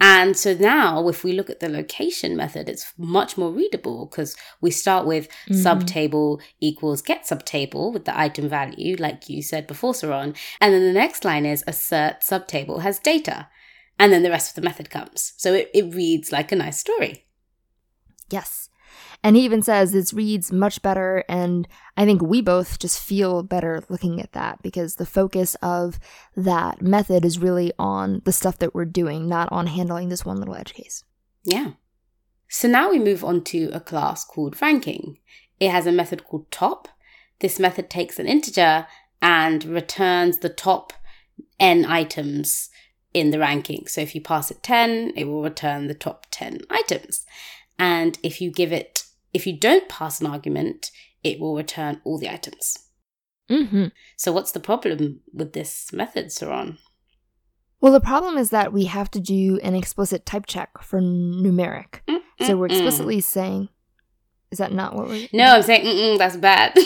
And 0.00 0.36
so 0.36 0.54
now, 0.54 1.08
if 1.08 1.22
we 1.22 1.32
look 1.32 1.48
at 1.48 1.60
the 1.60 1.68
location 1.68 2.36
method, 2.36 2.68
it's 2.68 2.92
much 2.98 3.38
more 3.38 3.50
readable 3.50 4.06
because 4.06 4.36
we 4.60 4.70
start 4.70 5.06
with 5.06 5.28
mm-hmm. 5.48 5.54
subtable 5.54 6.40
equals 6.60 7.00
get 7.00 7.24
subtable 7.24 7.92
with 7.92 8.04
the 8.04 8.18
item 8.18 8.48
value, 8.48 8.96
like 8.98 9.28
you 9.28 9.42
said 9.42 9.66
before, 9.66 9.92
Saron. 9.92 10.36
And 10.60 10.74
then 10.74 10.82
the 10.82 10.92
next 10.92 11.24
line 11.24 11.46
is 11.46 11.64
assert 11.66 12.20
subtable 12.20 12.82
has 12.82 12.98
data. 12.98 13.48
And 13.98 14.12
then 14.12 14.24
the 14.24 14.30
rest 14.30 14.50
of 14.50 14.56
the 14.56 14.68
method 14.68 14.90
comes. 14.90 15.32
So 15.36 15.54
it, 15.54 15.70
it 15.72 15.94
reads 15.94 16.32
like 16.32 16.50
a 16.50 16.56
nice 16.56 16.80
story. 16.80 17.26
Yes. 18.30 18.68
And 19.24 19.36
he 19.36 19.44
even 19.46 19.62
says 19.62 19.92
this 19.92 20.12
reads 20.12 20.52
much 20.52 20.82
better. 20.82 21.24
And 21.30 21.66
I 21.96 22.04
think 22.04 22.20
we 22.20 22.42
both 22.42 22.78
just 22.78 23.00
feel 23.00 23.42
better 23.42 23.82
looking 23.88 24.20
at 24.20 24.32
that 24.32 24.60
because 24.60 24.96
the 24.96 25.06
focus 25.06 25.56
of 25.62 25.98
that 26.36 26.82
method 26.82 27.24
is 27.24 27.38
really 27.38 27.72
on 27.78 28.20
the 28.26 28.32
stuff 28.32 28.58
that 28.58 28.74
we're 28.74 28.84
doing, 28.84 29.26
not 29.26 29.50
on 29.50 29.66
handling 29.66 30.10
this 30.10 30.26
one 30.26 30.36
little 30.36 30.54
edge 30.54 30.74
case. 30.74 31.04
Yeah. 31.42 31.72
So 32.50 32.68
now 32.68 32.90
we 32.90 32.98
move 32.98 33.24
on 33.24 33.42
to 33.44 33.70
a 33.72 33.80
class 33.80 34.26
called 34.26 34.60
ranking. 34.60 35.16
It 35.58 35.70
has 35.70 35.86
a 35.86 35.92
method 35.92 36.24
called 36.24 36.50
top. 36.50 36.88
This 37.40 37.58
method 37.58 37.88
takes 37.88 38.18
an 38.18 38.26
integer 38.26 38.86
and 39.22 39.64
returns 39.64 40.40
the 40.40 40.50
top 40.50 40.92
n 41.58 41.86
items 41.86 42.68
in 43.14 43.30
the 43.30 43.38
ranking. 43.38 43.86
So 43.86 44.02
if 44.02 44.14
you 44.14 44.20
pass 44.20 44.50
it 44.50 44.62
10, 44.62 45.14
it 45.16 45.24
will 45.24 45.42
return 45.42 45.86
the 45.86 45.94
top 45.94 46.26
10 46.30 46.60
items. 46.68 47.24
And 47.78 48.18
if 48.22 48.42
you 48.42 48.50
give 48.50 48.70
it 48.70 49.03
if 49.34 49.46
you 49.46 49.58
don't 49.58 49.88
pass 49.88 50.20
an 50.20 50.26
argument, 50.26 50.90
it 51.22 51.40
will 51.40 51.56
return 51.56 52.00
all 52.04 52.18
the 52.18 52.30
items. 52.30 52.78
Mm-hmm. 53.50 53.86
So, 54.16 54.32
what's 54.32 54.52
the 54.52 54.60
problem 54.60 55.20
with 55.32 55.52
this 55.52 55.92
method, 55.92 56.26
Saron? 56.26 56.78
Well, 57.80 57.92
the 57.92 58.00
problem 58.00 58.38
is 58.38 58.48
that 58.50 58.72
we 58.72 58.84
have 58.84 59.10
to 59.10 59.20
do 59.20 59.58
an 59.62 59.74
explicit 59.74 60.24
type 60.24 60.46
check 60.46 60.82
for 60.82 61.00
numeric. 61.00 62.00
Mm-mm-mm. 62.08 62.46
So, 62.46 62.56
we're 62.56 62.68
mm, 62.68 62.70
mm. 62.70 62.76
explicitly 62.76 63.20
saying, 63.20 63.68
is 64.54 64.58
that 64.58 64.72
not 64.72 64.94
what 64.94 65.08
we're. 65.08 65.26
No, 65.32 65.56
I'm 65.56 65.62
saying, 65.64 66.16
that's 66.16 66.36
bad. 66.36 66.76
okay. 66.78 66.84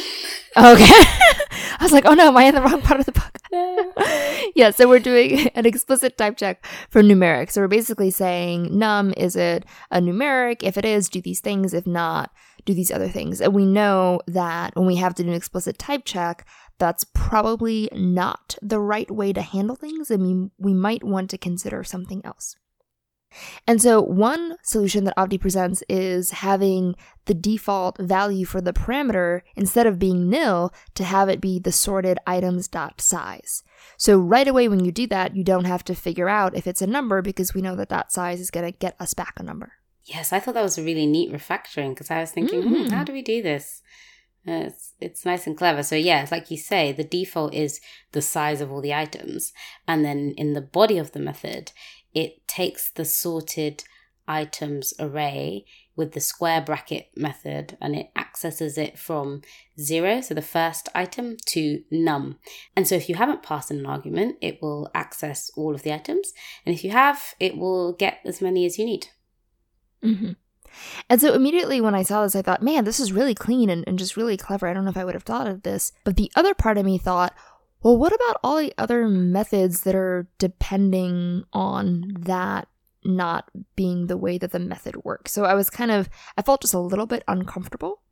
I 0.57 1.79
was 1.83 1.93
like, 1.93 2.07
oh 2.07 2.15
no, 2.15 2.29
am 2.29 2.37
I 2.39 2.45
in 2.45 2.55
the 2.55 2.63
wrong 2.63 2.81
part 2.81 2.99
of 2.99 3.05
the 3.05 3.13
book? 3.13 3.39
yeah, 4.55 4.71
so 4.71 4.89
we're 4.89 4.99
doing 4.99 5.49
an 5.49 5.67
explicit 5.67 6.17
type 6.17 6.39
check 6.39 6.65
for 6.89 7.03
numeric. 7.03 7.51
So 7.51 7.61
we're 7.61 7.69
basically 7.69 8.11
saying 8.11 8.77
num 8.77 9.13
is 9.19 9.37
it 9.37 9.67
a 9.91 10.01
numeric? 10.01 10.63
If 10.63 10.79
it 10.79 10.87
is, 10.87 11.11
do 11.11 11.21
these 11.21 11.41
things. 11.41 11.75
If 11.75 11.87
not, 11.87 12.33
do 12.65 12.73
these 12.73 12.91
other 12.91 13.09
things. 13.09 13.43
And 13.43 13.55
we 13.55 13.67
know 13.67 14.23
that 14.27 14.75
when 14.75 14.87
we 14.87 14.97
have 14.97 15.15
to 15.17 15.23
do 15.23 15.29
an 15.29 15.35
explicit 15.35 15.79
type 15.79 16.07
check, 16.07 16.47
that's 16.79 17.05
probably 17.13 17.91
not 17.93 18.57
the 18.63 18.81
right 18.81 19.11
way 19.11 19.35
to 19.35 19.43
handle 19.43 19.77
things. 19.77 20.11
I 20.11 20.17
mean, 20.17 20.53
we 20.57 20.73
might 20.73 21.05
want 21.05 21.29
to 21.31 21.39
consider 21.39 21.85
something 21.85 22.23
else. 22.25 22.57
And 23.67 23.81
so, 23.81 24.01
one 24.01 24.57
solution 24.63 25.05
that 25.05 25.17
Avdi 25.17 25.41
presents 25.41 25.83
is 25.89 26.31
having 26.31 26.95
the 27.27 27.35
default 27.35 27.99
value 27.99 28.47
for 28.47 28.61
the 28.61 28.73
parameter, 28.73 29.43
instead 29.55 29.87
of 29.87 29.99
being 29.99 30.31
nil, 30.31 30.73
to 30.95 31.05
have 31.05 31.29
it 31.29 31.41
be 31.41 31.59
the 31.59 31.73
sorted 31.73 32.19
items 32.27 32.69
dot 32.69 33.01
size. 33.01 33.63
So, 33.97 34.19
right 34.19 34.49
away 34.49 34.69
when 34.69 34.85
you 34.85 34.93
do 34.93 35.07
that, 35.09 35.37
you 35.37 35.45
don't 35.45 35.67
have 35.67 35.85
to 35.85 35.95
figure 35.95 36.29
out 36.29 36.57
if 36.57 36.67
it's 36.67 36.83
a 36.83 36.87
number 36.87 37.21
because 37.23 37.55
we 37.55 37.63
know 37.63 37.77
that 37.77 37.91
that 37.91 38.13
size 38.13 38.41
is 38.41 38.51
going 38.51 38.67
to 38.67 38.79
get 38.79 38.97
us 38.99 39.15
back 39.15 39.35
a 39.37 39.43
number. 39.43 39.73
Yes, 40.05 40.33
I 40.33 40.41
thought 40.41 40.55
that 40.55 40.63
was 40.63 40.79
a 40.79 40.83
really 40.83 41.07
neat 41.07 41.31
refactoring 41.31 41.91
because 41.91 42.11
I 42.11 42.21
was 42.21 42.31
thinking, 42.31 42.63
mm-hmm. 42.63 42.85
hmm, 42.85 42.89
how 42.89 43.05
do 43.05 43.13
we 43.13 43.21
do 43.21 43.43
this? 43.43 43.83
Uh, 44.47 44.65
it's 44.69 44.95
it's 45.01 45.25
nice 45.27 45.47
and 45.47 45.59
clever. 45.59 45.83
So 45.83 45.95
yeah, 45.95 46.27
like 46.31 46.51
you 46.51 46.57
say, 46.57 46.93
the 46.93 47.05
default 47.05 47.53
is 47.53 47.81
the 48.13 48.23
size 48.23 48.63
of 48.63 48.73
all 48.73 48.81
the 48.81 48.95
items, 48.95 49.53
and 49.87 50.05
then 50.05 50.33
in 50.39 50.55
the 50.55 50.63
body 50.63 50.97
of 50.97 51.13
the 51.13 51.21
method, 51.21 51.73
it 52.15 52.47
takes 52.47 52.91
the 52.91 53.05
sorted 53.05 53.85
items 54.27 54.93
array 55.01 55.65
with 55.97 56.13
the 56.13 56.21
square 56.21 56.61
bracket 56.61 57.09
method 57.17 57.77
and 57.81 57.97
it 57.97 58.11
accesses 58.15 58.79
it 58.79 58.99
from 58.99 59.43
zero, 59.81 60.21
so 60.21 60.35
the 60.35 60.43
first 60.43 60.89
item, 60.95 61.37
to 61.47 61.83
num. 61.91 62.39
And 62.77 62.87
so 62.87 62.95
if 62.95 63.09
you 63.09 63.17
haven't 63.17 63.43
passed 63.43 63.71
in 63.71 63.79
an 63.79 63.87
argument, 63.87 64.37
it 64.41 64.63
will 64.63 64.91
access 64.95 65.51
all 65.57 65.75
of 65.75 65.83
the 65.83 65.93
items. 65.93 66.33
And 66.65 66.75
if 66.75 66.85
you 66.85 66.91
have, 66.91 67.35
it 67.41 67.57
will 67.57 67.95
get 67.95 68.21
as 68.25 68.41
many 68.41 68.65
as 68.65 68.79
you 68.79 68.85
need. 68.85 69.09
Mm-hmm. 70.05 70.33
And 71.09 71.21
so 71.21 71.35
immediately 71.35 71.81
when 71.81 71.95
I 71.95 72.03
saw 72.03 72.23
this, 72.23 72.37
I 72.37 72.43
thought, 72.43 72.63
man, 72.63 72.85
this 72.85 73.01
is 73.01 73.13
really 73.13 73.35
clean 73.35 73.71
and, 73.71 73.83
and 73.87 73.99
just 73.99 74.17
really 74.17 74.37
clever. 74.37 74.69
I 74.69 74.75
don't 74.75 74.85
know 74.85 74.91
if 74.91 74.97
I 74.97 75.05
would 75.05 75.15
have 75.15 75.25
thought 75.25 75.49
of 75.49 75.63
this. 75.63 75.93
But 76.05 76.17
the 76.17 76.31
other 76.37 76.55
part 76.55 76.79
of 76.79 76.87
me 76.87 76.99
thought, 76.99 77.35
well, 77.83 77.97
what 77.97 78.13
about 78.13 78.41
all 78.43 78.59
the 78.59 78.75
other 78.77 79.09
methods 79.09 79.83
that 79.83 79.95
are 79.95 80.29
depending 80.39 81.45
on 81.53 82.15
that 82.21 82.69
not 83.05 83.51
being 83.77 84.07
the 84.07 84.17
way 84.17 84.39
that 84.39 84.53
the 84.53 84.59
method 84.59 85.05
works? 85.05 85.33
So 85.33 85.45
I 85.45 85.55
was 85.55 85.71
kind 85.71 85.91
of, 85.91 86.09
I 86.37 86.43
felt 86.43 86.63
just 86.63 86.75
a 86.75 86.81
little 86.81 87.07
bit 87.07 87.23
uncomfortable. 87.29 88.03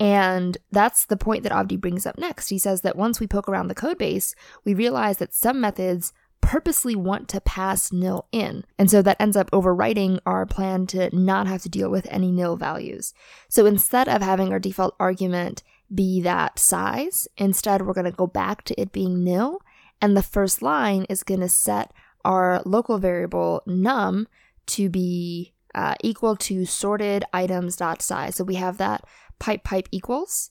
And 0.00 0.58
that's 0.70 1.04
the 1.04 1.16
point 1.16 1.42
that 1.44 1.52
Avdi 1.52 1.80
brings 1.80 2.06
up 2.06 2.18
next. 2.18 2.48
He 2.48 2.58
says 2.58 2.80
that 2.80 2.96
once 2.96 3.20
we 3.20 3.26
poke 3.26 3.48
around 3.48 3.68
the 3.68 3.74
code 3.74 3.98
base, 3.98 4.34
we 4.64 4.74
realize 4.74 5.18
that 5.18 5.34
some 5.34 5.60
methods 5.60 6.12
purposely 6.40 6.96
want 6.96 7.28
to 7.28 7.40
pass 7.40 7.92
nil 7.92 8.26
in. 8.32 8.64
And 8.78 8.90
so 8.90 9.00
that 9.02 9.20
ends 9.20 9.36
up 9.36 9.50
overwriting 9.52 10.18
our 10.26 10.44
plan 10.44 10.86
to 10.88 11.14
not 11.16 11.46
have 11.46 11.62
to 11.62 11.68
deal 11.68 11.88
with 11.88 12.06
any 12.10 12.32
nil 12.32 12.56
values. 12.56 13.14
So 13.48 13.64
instead 13.64 14.08
of 14.08 14.22
having 14.22 14.52
our 14.52 14.58
default 14.58 14.96
argument 14.98 15.62
be 15.94 16.20
that 16.22 16.58
size. 16.58 17.28
Instead, 17.36 17.82
we're 17.82 17.92
going 17.92 18.04
to 18.04 18.10
go 18.10 18.26
back 18.26 18.64
to 18.64 18.80
it 18.80 18.92
being 18.92 19.22
nil. 19.24 19.60
And 20.00 20.16
the 20.16 20.22
first 20.22 20.62
line 20.62 21.06
is 21.08 21.22
going 21.22 21.40
to 21.40 21.48
set 21.48 21.92
our 22.24 22.62
local 22.64 22.98
variable 22.98 23.62
num 23.66 24.26
to 24.66 24.88
be 24.88 25.52
uh, 25.74 25.94
equal 26.02 26.36
to 26.36 26.64
sorted 26.64 27.24
items 27.32 27.76
dot 27.76 28.02
size. 28.02 28.36
So 28.36 28.44
we 28.44 28.56
have 28.56 28.78
that 28.78 29.04
pipe 29.38 29.64
pipe 29.64 29.88
equals. 29.90 30.50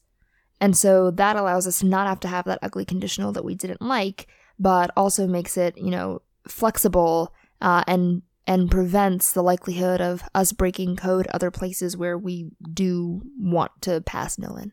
And 0.60 0.78
so 0.78 1.12
that 1.12 1.36
allows 1.36 1.66
us 1.68 1.80
to 1.80 1.86
not 1.86 2.08
have 2.08 2.20
to 2.22 2.28
have 2.28 2.46
that 2.46 2.60
ugly 2.62 2.86
conditional 2.86 3.32
that 3.32 3.46
we 3.46 3.56
didn't 3.56 3.82
like, 3.82 4.28
but 4.60 4.92
also 4.96 5.28
makes 5.28 5.58
it, 5.58 5.78
you 5.78 5.90
know, 5.90 6.22
flexible 6.48 7.34
uh, 7.62 7.84
and 7.88 8.22
and 8.48 8.72
prevents 8.72 9.32
the 9.32 9.44
likelihood 9.44 10.02
of 10.02 10.24
us 10.34 10.52
breaking 10.52 10.96
code 10.96 11.28
other 11.28 11.52
places 11.52 11.96
where 11.96 12.18
we 12.18 12.52
do 12.74 13.22
want 13.40 13.72
to 13.82 14.02
pass 14.02 14.38
nil 14.38 14.58
in. 14.58 14.72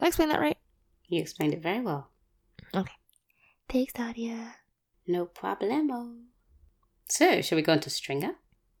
Did 0.00 0.06
I 0.06 0.08
explain 0.08 0.30
that 0.30 0.40
right? 0.40 0.56
You 1.08 1.20
explained 1.20 1.52
it 1.52 1.62
very 1.62 1.80
well. 1.80 2.08
Okay. 2.74 2.94
Thanks, 3.68 3.92
Nadia. 3.98 4.54
No 5.06 5.26
problemo. 5.26 6.16
So, 7.08 7.42
should 7.42 7.56
we 7.56 7.62
go 7.62 7.74
into 7.74 7.90
Stringer? 7.90 8.36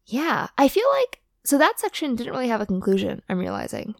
Yeah. 0.06 0.48
I 0.56 0.68
feel 0.68 0.86
like 1.00 1.20
so 1.44 1.58
that 1.58 1.78
section 1.78 2.16
didn't 2.16 2.32
really 2.32 2.48
have 2.48 2.60
a 2.60 2.66
conclusion, 2.66 3.22
I'm 3.28 3.38
realizing. 3.38 3.94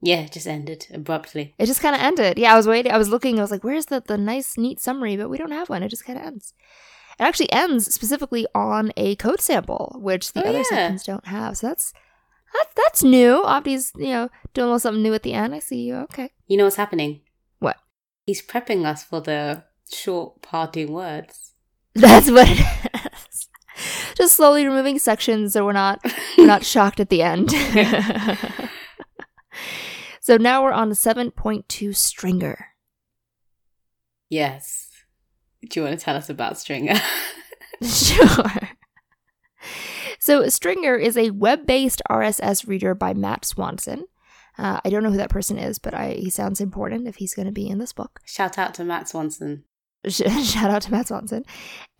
Yeah, 0.00 0.20
it 0.20 0.32
just 0.32 0.46
ended 0.46 0.86
abruptly. 0.92 1.54
It 1.58 1.66
just 1.66 1.80
kind 1.80 1.94
of 1.94 2.02
ended. 2.02 2.38
Yeah, 2.38 2.52
I 2.52 2.56
was 2.56 2.66
waiting. 2.66 2.92
I 2.92 2.98
was 2.98 3.08
looking. 3.08 3.38
I 3.38 3.42
was 3.42 3.50
like, 3.50 3.64
where's 3.64 3.86
the, 3.86 4.02
the 4.04 4.18
nice, 4.18 4.58
neat 4.58 4.80
summary? 4.80 5.16
But 5.16 5.30
we 5.30 5.38
don't 5.38 5.52
have 5.52 5.70
one. 5.70 5.82
It 5.82 5.88
just 5.88 6.04
kind 6.04 6.18
of 6.18 6.24
ends. 6.26 6.52
It 7.18 7.22
actually 7.22 7.52
ends 7.52 7.92
specifically 7.94 8.46
on 8.54 8.92
a 8.96 9.16
code 9.16 9.40
sample, 9.40 9.96
which 10.00 10.32
the 10.32 10.44
oh, 10.44 10.48
other 10.48 10.58
yeah. 10.58 10.64
sections 10.64 11.04
don't 11.04 11.26
have. 11.26 11.56
So 11.56 11.68
that's 11.68 11.94
that's 12.54 12.74
that's 12.74 13.02
new. 13.02 13.42
Avdi's, 13.44 13.92
you 13.96 14.08
know, 14.08 14.28
doing 14.52 14.64
a 14.64 14.68
little 14.68 14.78
something 14.78 15.02
new 15.02 15.14
at 15.14 15.22
the 15.22 15.34
end. 15.34 15.54
I 15.54 15.58
see 15.58 15.82
you. 15.82 15.96
Okay. 15.96 16.30
You 16.46 16.56
know 16.56 16.64
what's 16.64 16.76
happening? 16.76 17.20
What? 17.58 17.76
He's 18.26 18.42
prepping 18.46 18.84
us 18.86 19.02
for 19.02 19.20
the 19.20 19.64
short 19.90 20.42
parting 20.42 20.92
words. 20.92 21.52
That's 21.94 22.30
what 22.30 22.48
it 22.48 22.60
is. 22.60 23.48
Just 24.16 24.36
slowly 24.36 24.64
removing 24.64 24.98
sections 24.98 25.52
so 25.52 25.64
we're 25.64 25.72
not 25.72 26.00
we're 26.38 26.46
not 26.46 26.64
shocked 26.72 27.00
at 27.00 27.08
the 27.08 27.22
end. 27.22 27.50
so 30.20 30.36
now 30.36 30.62
we're 30.62 30.72
on 30.72 30.88
the 30.88 30.94
7.2 30.94 31.96
stringer. 31.96 32.68
Yes. 34.30 34.90
Do 35.68 35.80
you 35.80 35.84
want 35.84 35.98
to 35.98 36.04
tell 36.04 36.16
us 36.16 36.30
about 36.30 36.58
stringer? 36.58 36.94
sure. 37.82 38.52
So, 40.24 40.48
Stringer 40.48 40.96
is 40.96 41.18
a 41.18 41.32
web 41.32 41.66
based 41.66 42.00
RSS 42.08 42.66
reader 42.66 42.94
by 42.94 43.12
Matt 43.12 43.44
Swanson. 43.44 44.04
Uh, 44.56 44.80
I 44.82 44.88
don't 44.88 45.02
know 45.02 45.10
who 45.10 45.18
that 45.18 45.28
person 45.28 45.58
is, 45.58 45.78
but 45.78 45.92
I, 45.92 46.12
he 46.12 46.30
sounds 46.30 46.62
important 46.62 47.06
if 47.06 47.16
he's 47.16 47.34
going 47.34 47.44
to 47.44 47.52
be 47.52 47.68
in 47.68 47.76
this 47.76 47.92
book. 47.92 48.20
Shout 48.24 48.56
out 48.56 48.72
to 48.76 48.84
Matt 48.84 49.06
Swanson. 49.06 49.64
Shout 50.08 50.70
out 50.70 50.80
to 50.80 50.90
Matt 50.90 51.08
Swanson. 51.08 51.44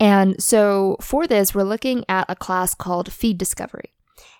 And 0.01 0.43
so, 0.43 0.97
for 1.03 1.27
this, 1.27 1.55
we're 1.55 1.65
looking 1.65 2.03
at 2.09 2.25
a 2.31 2.35
class 2.35 2.75
called 2.75 3.13
Feed 3.13 3.37
Discovery. 3.37 3.93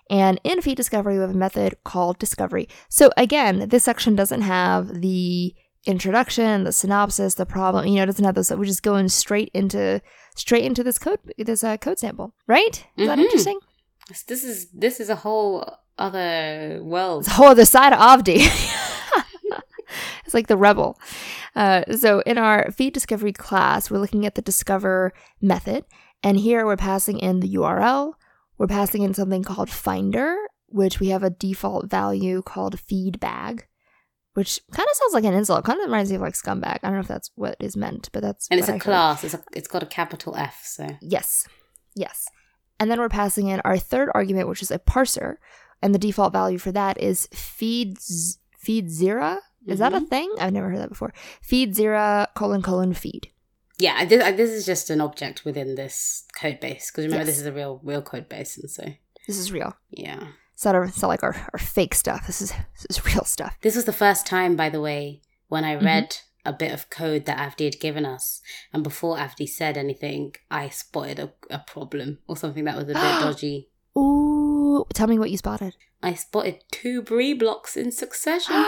And 0.09 0.41
in 0.43 0.63
Feed 0.63 0.77
Discovery, 0.77 1.17
we 1.17 1.21
have 1.21 1.29
a 1.29 1.35
method 1.35 1.77
called 1.83 2.17
Discovery. 2.17 2.67
So, 2.89 3.11
again, 3.17 3.69
this 3.69 3.83
section 3.83 4.15
doesn't 4.15 4.41
have 4.41 4.99
the 4.99 5.53
introduction, 5.85 6.63
the 6.63 6.71
synopsis, 6.71 7.35
the 7.35 7.45
problem. 7.45 7.85
You 7.85 7.97
know, 7.97 8.03
it 8.03 8.07
doesn't 8.07 8.25
have 8.25 8.33
those. 8.33 8.49
We're 8.49 8.65
just 8.65 8.81
going 8.81 9.09
straight 9.09 9.51
into 9.53 10.01
straight 10.35 10.65
into 10.65 10.83
this 10.83 10.97
code 10.97 11.19
this 11.37 11.63
uh, 11.63 11.77
code 11.77 11.99
sample, 11.99 12.33
right? 12.47 12.77
Is 12.77 12.81
mm-hmm. 12.81 13.05
that 13.05 13.19
interesting? 13.19 13.59
This 14.27 14.43
is 14.43 14.69
this 14.71 14.99
is 14.99 15.09
a 15.09 15.15
whole 15.15 15.77
other 15.97 16.79
world. 16.83 17.21
It's 17.23 17.29
a 17.29 17.33
whole 17.33 17.47
other 17.47 17.65
side 17.65 17.93
of 17.93 17.99
Avdi. 17.99 18.37
it's 20.25 20.33
like 20.33 20.47
the 20.47 20.57
rebel. 20.57 20.99
Uh, 21.55 21.83
so 21.95 22.19
in 22.21 22.37
our 22.37 22.71
feed 22.71 22.93
discovery 22.93 23.33
class, 23.33 23.89
we're 23.89 23.99
looking 23.99 24.25
at 24.25 24.35
the 24.35 24.41
discover 24.41 25.13
method, 25.41 25.85
and 26.21 26.37
here 26.37 26.65
we're 26.65 26.75
passing 26.77 27.17
in 27.19 27.39
the 27.39 27.55
URL, 27.55 28.13
we're 28.57 28.67
passing 28.67 29.03
in 29.03 29.13
something 29.13 29.43
called 29.43 29.69
finder, 29.69 30.35
which 30.67 30.99
we 30.99 31.09
have 31.09 31.23
a 31.23 31.29
default 31.29 31.89
value 31.89 32.41
called 32.41 32.75
feedbag, 32.77 33.61
which 34.33 34.59
kind 34.71 34.87
of 34.89 34.95
sounds 34.97 35.13
like 35.13 35.23
an 35.23 35.33
insult. 35.33 35.63
Kind 35.65 35.79
of 35.79 35.85
reminds 35.85 36.09
me 36.09 36.17
of 36.17 36.21
like 36.21 36.33
scumbag. 36.33 36.79
I 36.83 36.87
don't 36.87 36.93
know 36.95 36.99
if 36.99 37.07
that's 37.07 37.31
what 37.35 37.55
is 37.59 37.77
meant, 37.77 38.09
but 38.11 38.21
that's 38.21 38.47
And 38.51 38.59
it's 38.59 38.69
a 38.69 38.73
I 38.73 38.75
heard. 38.75 38.81
class. 38.81 39.23
It's 39.23 39.33
a, 39.33 39.43
it's 39.53 39.67
got 39.67 39.81
a 39.83 39.87
capital 39.87 40.35
F. 40.35 40.61
So 40.63 40.87
Yes. 41.01 41.47
Yes. 41.95 42.27
And 42.79 42.91
then 42.91 42.99
we're 42.99 43.09
passing 43.09 43.47
in 43.47 43.61
our 43.61 43.77
third 43.77 44.09
argument, 44.13 44.47
which 44.49 44.61
is 44.61 44.71
a 44.71 44.79
parser. 44.79 45.37
And 45.81 45.93
the 45.93 45.99
default 45.99 46.33
value 46.33 46.57
for 46.57 46.71
that 46.71 46.99
is 47.01 47.27
feed, 47.33 47.99
z- 48.01 48.37
Feedzirra. 48.63 49.39
Is 49.67 49.79
that 49.79 49.93
a 49.93 50.01
thing? 50.01 50.33
I've 50.39 50.53
never 50.53 50.69
heard 50.69 50.79
that 50.79 50.89
before. 50.89 51.13
Feedzirra 51.47 52.27
colon 52.35 52.61
colon 52.61 52.93
feed. 52.93 53.29
yeah, 53.79 54.03
this, 54.05 54.23
this 54.37 54.49
is 54.51 54.65
just 54.65 54.89
an 54.89 55.01
object 55.01 55.45
within 55.45 55.75
this 55.75 56.25
code 56.39 56.59
base 56.59 56.91
because 56.91 57.05
remember 57.05 57.21
Yes. 57.25 57.27
this 57.35 57.39
is 57.39 57.45
a 57.45 57.51
real 57.51 57.79
real 57.83 58.01
code 58.01 58.27
base, 58.29 58.57
and 58.57 58.69
so 58.69 58.83
This 59.27 59.37
is 59.37 59.51
real. 59.51 59.75
yeah. 59.89 60.27
It's 60.53 60.63
not, 60.63 60.73
our, 60.75 60.85
it's 60.85 61.01
not 61.01 61.09
like 61.09 61.23
our, 61.23 61.35
our 61.51 61.59
fake 61.59 61.93
stuff. 61.93 62.25
This 62.27 62.41
is 62.41 62.51
this 62.51 62.85
is 62.89 63.05
real 63.05 63.25
stuff. 63.25 63.57
This 63.61 63.75
was 63.75 63.85
the 63.85 63.91
first 63.93 64.25
time, 64.25 64.55
by 64.55 64.69
the 64.69 64.79
way, 64.81 65.21
when 65.47 65.63
I 65.65 65.75
Mhm. 65.75 65.83
read 65.85 66.17
a 66.45 66.53
bit 66.53 66.71
of 66.71 66.89
code 66.89 67.25
that 67.25 67.37
Avdi 67.37 67.65
had 67.65 67.79
given 67.79 68.05
us, 68.05 68.41
and 68.71 68.83
before 68.83 69.17
Avdi 69.17 69.47
said 69.47 69.77
anything, 69.77 70.35
I 70.49 70.69
spotted 70.69 71.19
a, 71.19 71.33
a 71.49 71.59
problem 71.59 72.19
or 72.27 72.37
something 72.37 72.65
that 72.65 72.77
was 72.77 72.85
a 72.85 72.93
bit 72.93 72.95
dodgy. 73.19 73.69
Ooh, 73.97 74.85
tell 74.93 75.07
me 75.07 75.17
what 75.19 75.31
you 75.31 75.37
spotted. 75.37 75.75
I 76.03 76.13
spotted 76.13 76.63
two 76.71 77.01
brie 77.01 77.33
blocks 77.33 77.75
in 77.75 77.91
succession. 77.91 78.55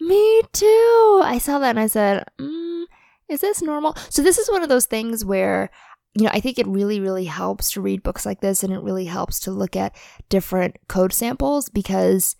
Me 0.00 0.42
too. 0.52 1.22
I 1.24 1.38
saw 1.40 1.58
that 1.58 1.70
and 1.70 1.80
I 1.80 1.86
said, 1.86 2.24
mm, 2.38 2.84
"Is 3.28 3.40
this 3.40 3.62
normal?" 3.62 3.96
So 4.10 4.22
this 4.22 4.38
is 4.38 4.50
one 4.50 4.62
of 4.62 4.68
those 4.68 4.86
things 4.86 5.24
where, 5.24 5.70
you 6.14 6.24
know, 6.24 6.30
I 6.32 6.40
think 6.40 6.58
it 6.58 6.66
really, 6.66 7.00
really 7.00 7.24
helps 7.24 7.70
to 7.72 7.80
read 7.80 8.02
books 8.02 8.26
like 8.26 8.40
this, 8.40 8.62
and 8.62 8.72
it 8.72 8.82
really 8.82 9.06
helps 9.06 9.40
to 9.40 9.50
look 9.50 9.76
at 9.76 9.96
different 10.28 10.76
code 10.88 11.12
samples 11.12 11.68
because, 11.68 12.36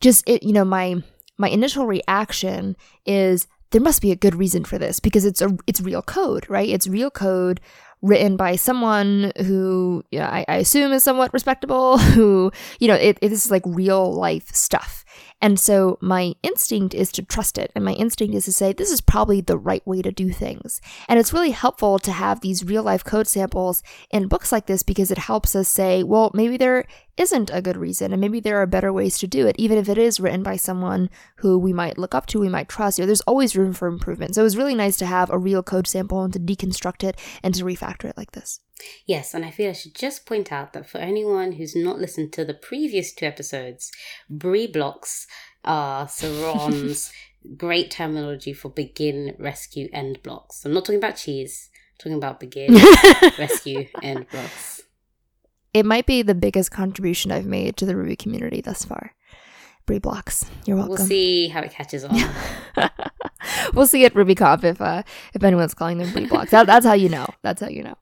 just 0.00 0.28
it, 0.28 0.42
you 0.42 0.52
know, 0.52 0.64
my 0.64 1.02
my 1.38 1.48
initial 1.48 1.86
reaction 1.86 2.76
is 3.06 3.48
there 3.70 3.80
must 3.80 4.02
be 4.02 4.10
a 4.10 4.16
good 4.16 4.34
reason 4.34 4.64
for 4.64 4.78
this 4.78 5.00
because 5.00 5.24
it's 5.24 5.40
a 5.40 5.56
it's 5.66 5.80
real 5.80 6.02
code, 6.02 6.48
right? 6.48 6.68
It's 6.68 6.88
real 6.88 7.10
code 7.10 7.60
written 8.02 8.36
by 8.36 8.56
someone 8.56 9.32
who 9.44 10.02
I, 10.12 10.44
I 10.48 10.56
assume 10.56 10.92
is 10.92 11.04
somewhat 11.04 11.32
respectable 11.32 11.98
who 12.14 12.50
you 12.78 12.88
know 12.88 12.94
it, 12.94 13.18
it 13.20 13.28
this 13.28 13.44
is 13.44 13.50
like 13.50 13.62
real 13.66 14.12
life 14.12 14.54
stuff 14.54 15.04
and 15.40 15.58
so 15.58 15.98
my 16.00 16.34
instinct 16.42 16.94
is 16.94 17.10
to 17.12 17.22
trust 17.22 17.58
it 17.58 17.72
and 17.74 17.84
my 17.84 17.92
instinct 17.92 18.34
is 18.34 18.44
to 18.44 18.52
say 18.52 18.72
this 18.72 18.90
is 18.90 19.00
probably 19.00 19.40
the 19.40 19.58
right 19.58 19.86
way 19.86 20.02
to 20.02 20.12
do 20.12 20.30
things. 20.30 20.80
And 21.08 21.18
it's 21.18 21.32
really 21.32 21.50
helpful 21.50 21.98
to 22.00 22.12
have 22.12 22.40
these 22.40 22.64
real 22.64 22.82
life 22.82 23.04
code 23.04 23.26
samples 23.26 23.82
in 24.10 24.28
books 24.28 24.52
like 24.52 24.66
this 24.66 24.82
because 24.82 25.10
it 25.10 25.18
helps 25.18 25.56
us 25.56 25.68
say 25.68 26.02
well 26.02 26.30
maybe 26.34 26.56
there 26.56 26.86
isn't 27.16 27.50
a 27.52 27.62
good 27.62 27.76
reason 27.76 28.12
and 28.12 28.20
maybe 28.20 28.40
there 28.40 28.58
are 28.58 28.66
better 28.66 28.92
ways 28.92 29.18
to 29.18 29.26
do 29.26 29.46
it 29.46 29.56
even 29.58 29.78
if 29.78 29.88
it 29.88 29.98
is 29.98 30.20
written 30.20 30.42
by 30.42 30.56
someone 30.56 31.10
who 31.36 31.58
we 31.58 31.72
might 31.72 31.98
look 31.98 32.14
up 32.14 32.26
to 32.26 32.40
we 32.40 32.48
might 32.48 32.68
trust. 32.68 32.98
You 32.98 33.02
know, 33.02 33.06
there's 33.06 33.20
always 33.22 33.56
room 33.56 33.72
for 33.72 33.88
improvement. 33.88 34.34
So 34.34 34.42
it 34.42 34.44
was 34.44 34.56
really 34.56 34.74
nice 34.74 34.96
to 34.98 35.06
have 35.06 35.30
a 35.30 35.38
real 35.38 35.62
code 35.62 35.86
sample 35.86 36.22
and 36.22 36.32
to 36.32 36.38
deconstruct 36.38 37.04
it 37.04 37.18
and 37.42 37.54
to 37.54 37.64
refactor 37.64 38.04
it 38.04 38.16
like 38.16 38.32
this 38.32 38.60
Yes, 39.06 39.34
and 39.34 39.44
I 39.44 39.50
feel 39.50 39.70
I 39.70 39.72
should 39.74 39.94
just 39.94 40.26
point 40.26 40.52
out 40.52 40.72
that 40.72 40.88
for 40.88 40.98
anyone 40.98 41.52
who's 41.52 41.76
not 41.76 41.98
listened 41.98 42.32
to 42.34 42.44
the 42.44 42.54
previous 42.54 43.12
two 43.12 43.26
episodes, 43.26 43.90
brie 44.28 44.66
blocks 44.66 45.26
are 45.64 46.08
Saron's 46.08 47.12
great 47.56 47.90
terminology 47.90 48.52
for 48.52 48.70
begin, 48.70 49.34
rescue, 49.38 49.88
end 49.92 50.22
blocks. 50.22 50.64
I'm 50.64 50.72
not 50.72 50.84
talking 50.84 50.98
about 50.98 51.16
cheese, 51.16 51.70
I'm 51.74 51.98
talking 51.98 52.18
about 52.18 52.40
begin, 52.40 52.74
rescue, 53.38 53.86
end 54.02 54.26
blocks. 54.30 54.82
it 55.74 55.86
might 55.86 56.06
be 56.06 56.22
the 56.22 56.34
biggest 56.34 56.70
contribution 56.70 57.30
I've 57.30 57.46
made 57.46 57.76
to 57.78 57.86
the 57.86 57.96
Ruby 57.96 58.16
community 58.16 58.60
thus 58.60 58.84
far. 58.84 59.14
Brie 59.86 59.98
blocks. 59.98 60.44
You're 60.66 60.76
welcome. 60.76 60.96
We'll 60.96 61.06
see 61.06 61.48
how 61.48 61.62
it 61.62 61.72
catches 61.72 62.04
on. 62.04 62.16
we'll 63.74 63.86
see 63.86 64.04
at 64.04 64.14
RubyConf 64.14 64.62
if 64.62 64.80
uh, 64.80 65.02
if 65.34 65.42
anyone's 65.42 65.74
calling 65.74 65.98
them 65.98 66.12
Brie 66.12 66.26
blocks. 66.26 66.50
That, 66.50 66.66
that's 66.66 66.86
how 66.86 66.92
you 66.92 67.08
know. 67.08 67.26
That's 67.42 67.60
how 67.60 67.68
you 67.68 67.82
know. 67.82 67.96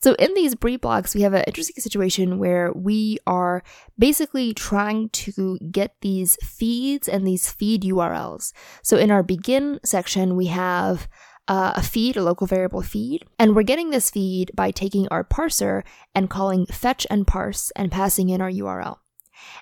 So 0.00 0.14
in 0.14 0.32
these 0.34 0.54
Brie 0.54 0.76
blocks, 0.76 1.14
we 1.14 1.22
have 1.22 1.34
an 1.34 1.44
interesting 1.46 1.80
situation 1.80 2.38
where 2.38 2.72
we 2.72 3.18
are 3.26 3.64
basically 3.98 4.54
trying 4.54 5.08
to 5.10 5.58
get 5.72 5.96
these 6.02 6.36
feeds 6.42 7.08
and 7.08 7.26
these 7.26 7.50
feed 7.50 7.82
URLs. 7.82 8.52
So 8.82 8.96
in 8.96 9.10
our 9.10 9.24
begin 9.24 9.80
section, 9.84 10.36
we 10.36 10.46
have 10.46 11.08
uh, 11.48 11.72
a 11.74 11.82
feed, 11.82 12.16
a 12.16 12.22
local 12.22 12.46
variable 12.46 12.82
feed, 12.82 13.24
and 13.38 13.56
we're 13.56 13.62
getting 13.62 13.90
this 13.90 14.10
feed 14.10 14.52
by 14.54 14.70
taking 14.70 15.08
our 15.08 15.24
parser 15.24 15.82
and 16.14 16.30
calling 16.30 16.66
fetch 16.66 17.06
and 17.10 17.26
parse 17.26 17.72
and 17.74 17.90
passing 17.90 18.28
in 18.28 18.40
our 18.40 18.50
URL. 18.50 18.98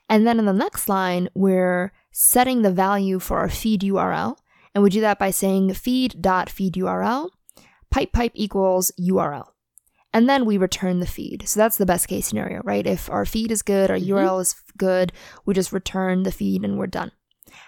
And 0.08 0.26
then 0.26 0.38
in 0.38 0.44
the 0.44 0.52
next 0.52 0.88
line, 0.88 1.28
we're 1.34 1.92
setting 2.12 2.62
the 2.62 2.72
value 2.72 3.18
for 3.20 3.38
our 3.38 3.48
feed 3.48 3.82
URL, 3.82 4.36
and 4.74 4.82
we 4.82 4.90
do 4.90 5.00
that 5.00 5.18
by 5.18 5.30
saying 5.30 5.72
feed.feedURL, 5.74 7.30
pipe 7.90 8.12
pipe 8.12 8.32
equals 8.34 8.92
URL. 9.00 9.55
And 10.16 10.30
then 10.30 10.46
we 10.46 10.56
return 10.56 11.00
the 11.00 11.06
feed. 11.06 11.46
So 11.46 11.60
that's 11.60 11.76
the 11.76 11.84
best 11.84 12.08
case 12.08 12.26
scenario, 12.26 12.62
right? 12.64 12.86
If 12.86 13.10
our 13.10 13.26
feed 13.26 13.52
is 13.52 13.60
good, 13.60 13.90
our 13.90 13.98
Mhm. 13.98 14.06
URL 14.06 14.40
is 14.40 14.54
good, 14.78 15.12
we 15.44 15.52
just 15.52 15.72
return 15.74 16.22
the 16.22 16.32
feed 16.32 16.64
and 16.64 16.78
we're 16.78 16.86
done. 16.86 17.12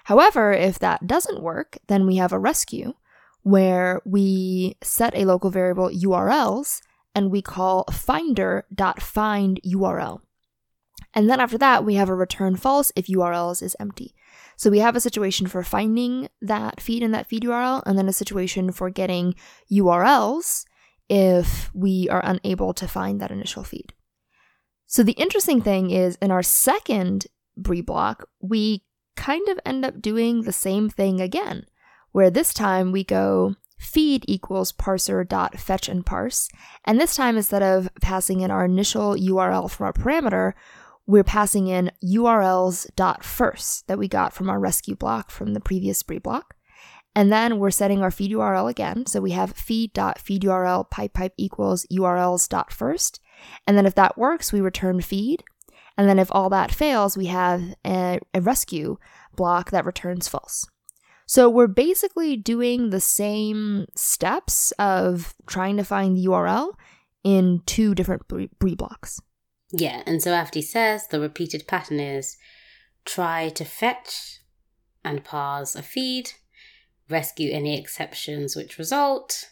However, 0.04 0.54
if 0.54 0.78
that 0.78 1.06
doesn't 1.06 1.42
work, 1.42 1.76
then 1.88 2.06
we 2.06 2.16
have 2.16 2.32
a 2.32 2.38
rescue 2.38 2.94
where 3.42 4.00
we 4.06 4.78
set 4.82 5.14
a 5.14 5.26
local 5.26 5.50
variable 5.50 5.90
URLs 5.90 6.80
and 7.14 7.30
we 7.30 7.42
call 7.42 7.84
finder.find 7.92 9.60
URL. 9.62 10.22
And 11.12 11.28
then 11.28 11.40
after 11.40 11.58
that, 11.58 11.84
we 11.84 11.96
have 11.96 12.08
a 12.08 12.14
return 12.14 12.56
false 12.56 12.92
if 12.96 13.08
URLs 13.10 13.60
is 13.60 13.76
empty. 13.78 14.14
So 14.56 14.70
we 14.70 14.78
have 14.78 14.96
a 14.96 15.00
situation 15.00 15.48
for 15.48 15.62
finding 15.62 16.30
that 16.40 16.80
feed 16.80 17.02
in 17.02 17.10
that 17.10 17.28
feed 17.28 17.44
URL, 17.44 17.82
and 17.84 17.98
then 17.98 18.08
a 18.08 18.12
situation 18.14 18.72
for 18.72 18.88
getting 18.88 19.34
URLs 19.70 20.64
if 21.08 21.70
we 21.74 22.08
are 22.10 22.22
unable 22.24 22.74
to 22.74 22.88
find 22.88 23.20
that 23.20 23.30
initial 23.30 23.64
feed. 23.64 23.92
So 24.86 25.02
the 25.02 25.12
interesting 25.12 25.60
thing 25.60 25.90
is 25.90 26.16
in 26.16 26.30
our 26.30 26.42
second 26.42 27.26
Brie 27.56 27.80
block, 27.80 28.28
we 28.40 28.84
kind 29.16 29.48
of 29.48 29.58
end 29.66 29.84
up 29.84 30.00
doing 30.00 30.42
the 30.42 30.52
same 30.52 30.88
thing 30.88 31.20
again, 31.20 31.66
where 32.12 32.30
this 32.30 32.54
time 32.54 32.92
we 32.92 33.04
go 33.04 33.56
feed 33.78 34.24
equals 34.26 34.72
parser 34.72 35.28
dot 35.28 35.58
fetch 35.58 35.88
and 35.88 36.06
parse, 36.06 36.48
and 36.84 37.00
this 37.00 37.16
time 37.16 37.36
instead 37.36 37.62
of 37.62 37.88
passing 38.00 38.40
in 38.40 38.50
our 38.50 38.64
initial 38.64 39.14
URL 39.14 39.70
from 39.70 39.86
our 39.86 39.92
parameter, 39.92 40.52
we're 41.06 41.24
passing 41.24 41.68
in 41.68 41.90
URLs 42.04 42.86
dot 42.96 43.24
first 43.24 43.86
that 43.88 43.98
we 43.98 44.08
got 44.08 44.32
from 44.32 44.48
our 44.48 44.60
rescue 44.60 44.94
block 44.94 45.30
from 45.30 45.54
the 45.54 45.60
previous 45.60 46.02
Brie 46.02 46.18
block. 46.18 46.54
And 47.14 47.32
then 47.32 47.58
we're 47.58 47.70
setting 47.70 48.02
our 48.02 48.10
feed 48.10 48.32
URL 48.32 48.70
again. 48.70 49.06
So 49.06 49.20
we 49.20 49.32
have 49.32 49.52
feed.feedURL 49.52 50.90
pipe 50.90 51.14
pipe 51.14 51.34
equals 51.36 51.86
URLs 51.92 52.48
dot 52.48 52.72
first. 52.72 53.20
And 53.66 53.76
then 53.76 53.86
if 53.86 53.94
that 53.96 54.18
works, 54.18 54.52
we 54.52 54.60
return 54.60 55.00
feed. 55.00 55.42
And 55.96 56.08
then 56.08 56.18
if 56.18 56.28
all 56.30 56.48
that 56.50 56.70
fails, 56.70 57.16
we 57.16 57.26
have 57.26 57.74
a, 57.84 58.20
a 58.32 58.40
rescue 58.40 58.98
block 59.34 59.70
that 59.72 59.84
returns 59.84 60.28
false. 60.28 60.66
So 61.26 61.50
we're 61.50 61.66
basically 61.66 62.36
doing 62.36 62.90
the 62.90 63.00
same 63.00 63.86
steps 63.94 64.72
of 64.78 65.34
trying 65.46 65.76
to 65.76 65.84
find 65.84 66.16
the 66.16 66.24
URL 66.24 66.72
in 67.24 67.60
two 67.66 67.94
different 67.94 68.28
Brie 68.28 68.74
blocks. 68.74 69.20
Yeah, 69.70 70.02
and 70.06 70.22
so 70.22 70.32
after 70.32 70.60
he 70.60 70.62
says 70.62 71.08
the 71.08 71.20
repeated 71.20 71.66
pattern 71.66 72.00
is 72.00 72.38
try 73.04 73.50
to 73.50 73.64
fetch 73.64 74.40
and 75.04 75.22
parse 75.22 75.76
a 75.76 75.82
feed, 75.82 76.30
rescue 77.08 77.50
any 77.52 77.78
exceptions 77.78 78.54
which 78.56 78.78
result, 78.78 79.50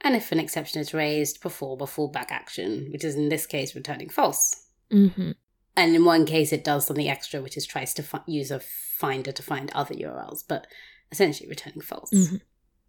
and 0.00 0.14
if 0.14 0.32
an 0.32 0.40
exception 0.40 0.80
is 0.80 0.94
raised, 0.94 1.40
perform 1.40 1.80
a 1.80 1.86
fallback 1.86 2.30
action, 2.30 2.88
which 2.92 3.04
is 3.04 3.14
in 3.14 3.28
this 3.28 3.46
case 3.46 3.74
returning 3.74 4.08
false. 4.08 4.66
Mm-hmm. 4.92 5.32
And 5.76 5.96
in 5.96 6.04
one 6.04 6.24
case, 6.26 6.52
it 6.52 6.62
does 6.62 6.86
something 6.86 7.08
extra, 7.08 7.40
which 7.40 7.56
is 7.56 7.66
tries 7.66 7.94
to 7.94 8.02
fi- 8.02 8.22
use 8.26 8.50
a 8.50 8.60
finder 8.60 9.32
to 9.32 9.42
find 9.42 9.72
other 9.72 9.94
URLs, 9.94 10.44
but 10.46 10.66
essentially 11.10 11.48
returning 11.48 11.80
false. 11.80 12.10
Mhm. 12.12 12.40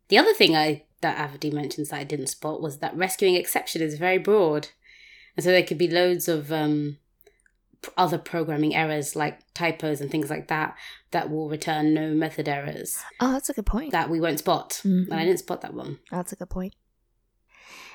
The 0.10 0.17
other 0.17 0.34
thing 0.34 0.56
I 0.56 0.84
that 1.01 1.17
Avdi 1.17 1.51
mentions 1.51 1.89
that 1.89 1.99
I 1.99 2.04
didn't 2.04 2.28
spot 2.28 2.62
was 2.62 2.80
that 2.80 2.95
rescuing 2.95 3.36
exception 3.36 3.82
is 3.82 3.97
very 3.97 4.17
broad, 4.17 4.69
and 5.36 5.43
so 5.43 5.51
there 5.51 5.63
could 5.63 5.78
be 5.78 5.88
loads 5.88 6.28
of 6.28 6.51
um, 6.51 6.97
other 7.98 8.17
programming 8.17 8.76
errors 8.76 9.15
like 9.15 9.39
typos 9.54 10.02
and 10.02 10.10
things 10.12 10.30
like 10.30 10.48
that 10.48 10.76
that 11.12 11.30
will 11.30 11.50
return 11.50 11.93
no 11.93 12.10
method 12.13 12.48
errors 12.48 12.98
Oh, 13.19 13.32
that's 13.34 13.50
a 13.50 13.54
good 13.54 13.65
point. 13.65 13.91
that 13.91 14.10
we 14.10 14.19
won't 14.19 14.39
spot. 14.39 14.82
Mhm. 14.84 15.06
And 15.06 15.13
I 15.13 15.26
didn't 15.26 15.39
spot 15.39 15.62
that 15.62 15.74
one. 15.74 16.00
That's 16.12 16.32
a 16.34 16.36
good 16.36 16.50
point. 16.50 16.74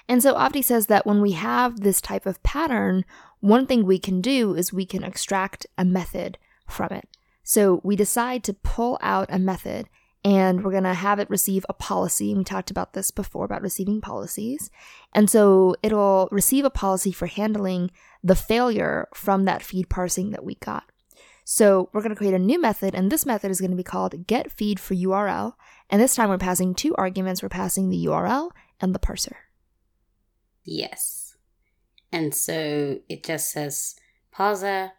And 0.08 0.22
so 0.22 0.34
Avdi 0.34 0.64
says 0.64 0.86
that 0.86 1.06
when 1.06 1.20
we 1.20 1.32
have 1.32 1.80
this 1.80 2.00
type 2.00 2.26
of 2.26 2.42
pattern, 2.42 3.04
one 3.40 3.66
thing 3.66 3.84
we 3.84 3.98
can 3.98 4.20
do 4.20 4.54
is 4.54 4.72
we 4.72 4.84
can 4.86 5.04
extract 5.04 5.66
a 5.78 5.84
method 5.84 6.36
from 6.68 6.92
it. 6.92 7.08
So 7.42 7.80
we 7.84 7.96
decide 7.96 8.42
to 8.44 8.54
pull 8.54 8.98
out 9.02 9.28
a 9.30 9.38
method 9.38 9.88
and 10.24 10.62
we're 10.62 10.70
going 10.70 10.84
to 10.84 10.94
have 10.94 11.18
it 11.18 11.30
receive 11.30 11.64
a 11.68 11.74
policy. 11.74 12.30
And 12.30 12.38
we 12.38 12.44
talked 12.44 12.70
about 12.70 12.92
this 12.92 13.10
before 13.10 13.44
about 13.44 13.62
receiving 13.62 14.00
policies. 14.00 14.70
And 15.14 15.30
so 15.30 15.74
it'll 15.82 16.28
receive 16.30 16.64
a 16.64 16.70
policy 16.70 17.12
for 17.12 17.26
handling 17.26 17.90
the 18.22 18.34
failure 18.34 19.08
from 19.14 19.46
that 19.46 19.62
feed 19.62 19.88
parsing 19.88 20.30
that 20.30 20.44
we 20.44 20.56
got. 20.56 20.84
So 21.44 21.88
we're 21.92 22.02
going 22.02 22.10
to 22.10 22.16
create 22.16 22.34
a 22.34 22.38
new 22.38 22.60
method, 22.60 22.94
and 22.94 23.10
this 23.10 23.26
method 23.26 23.50
is 23.50 23.60
going 23.60 23.72
to 23.72 23.76
be 23.76 23.82
called 23.82 24.26
get 24.26 24.52
feed 24.52 24.78
for 24.78 24.94
URL. 24.94 25.54
And 25.88 26.00
this 26.00 26.14
time 26.14 26.28
we're 26.28 26.38
passing 26.38 26.74
two 26.74 26.94
arguments. 26.94 27.42
We're 27.42 27.48
passing 27.48 27.88
the 27.88 28.04
URL 28.06 28.50
and 28.80 28.94
the 28.94 29.00
parser. 29.00 29.34
Yes. 30.62 31.36
And 32.12 32.34
so 32.34 32.98
it 33.08 33.24
just 33.24 33.50
says 33.50 33.96
parser 34.32 34.90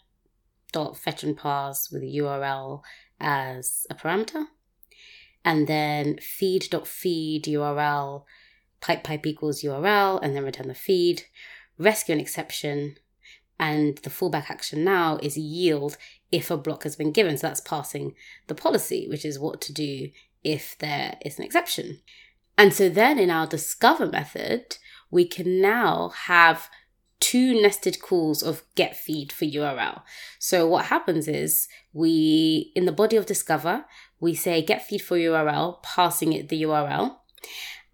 dot 0.74 0.98
fetch 0.98 1.24
and 1.24 1.38
parse 1.38 1.90
with 1.92 2.02
a 2.02 2.18
URL 2.18 2.82
as 3.20 3.86
a 3.90 3.96
parameter 3.96 4.46
and 5.44 5.68
then 5.68 6.18
feed.feed 6.18 7.46
URL, 7.46 8.24
pipe 8.80 9.04
pipe 9.04 9.26
equals 9.26 9.64
URL, 9.64 10.20
and 10.22 10.36
then 10.36 10.44
return 10.44 10.68
the 10.68 10.76
feed, 10.76 11.24
rescue 11.78 12.14
an 12.14 12.22
exception, 12.22 12.96
and 13.60 14.00
the 14.00 14.10
fallback 14.10 14.50
action 14.50 14.84
now 14.84 15.18
is 15.22 15.38
yield 15.38 15.98
if 16.32 16.50
a 16.50 16.58
block 16.58 16.84
has 16.84 16.96
been 16.96 17.12
given. 17.12 17.38
So 17.38 17.48
that's 17.48 17.62
passing 17.62 18.16
the 18.48 18.56
policy, 18.56 19.08
which 19.08 19.24
is 19.24 19.40
what 19.40 19.62
to 19.62 19.74
do 19.74 20.10
if 20.44 20.76
there 20.80 21.18
is 21.24 21.38
an 21.38 21.46
exception. 21.46 22.00
And 22.58 22.74
so 22.74 22.90
then 22.90 23.20
in 23.20 23.30
our 23.30 23.46
discover 23.48 24.08
method, 24.08 24.78
we 25.12 25.28
can 25.28 25.62
now 25.62 26.10
have 26.26 26.70
two 27.20 27.62
nested 27.62 28.02
calls 28.02 28.42
of 28.42 28.64
get 28.76 28.98
feed 28.98 29.32
for 29.32 29.46
URL. 29.46 30.02
So 30.40 30.68
what 30.68 30.86
happens 30.86 31.28
is 31.28 31.68
we, 31.94 32.72
in 32.76 32.86
the 32.86 32.92
body 32.92 33.16
of 33.16 33.28
discover, 33.28 33.86
we 34.22 34.34
say 34.34 34.62
get 34.62 34.86
feed 34.86 35.02
for 35.02 35.18
URL, 35.18 35.84
passing 35.84 36.32
it 36.32 36.48
the 36.48 36.62
URL. 36.62 37.18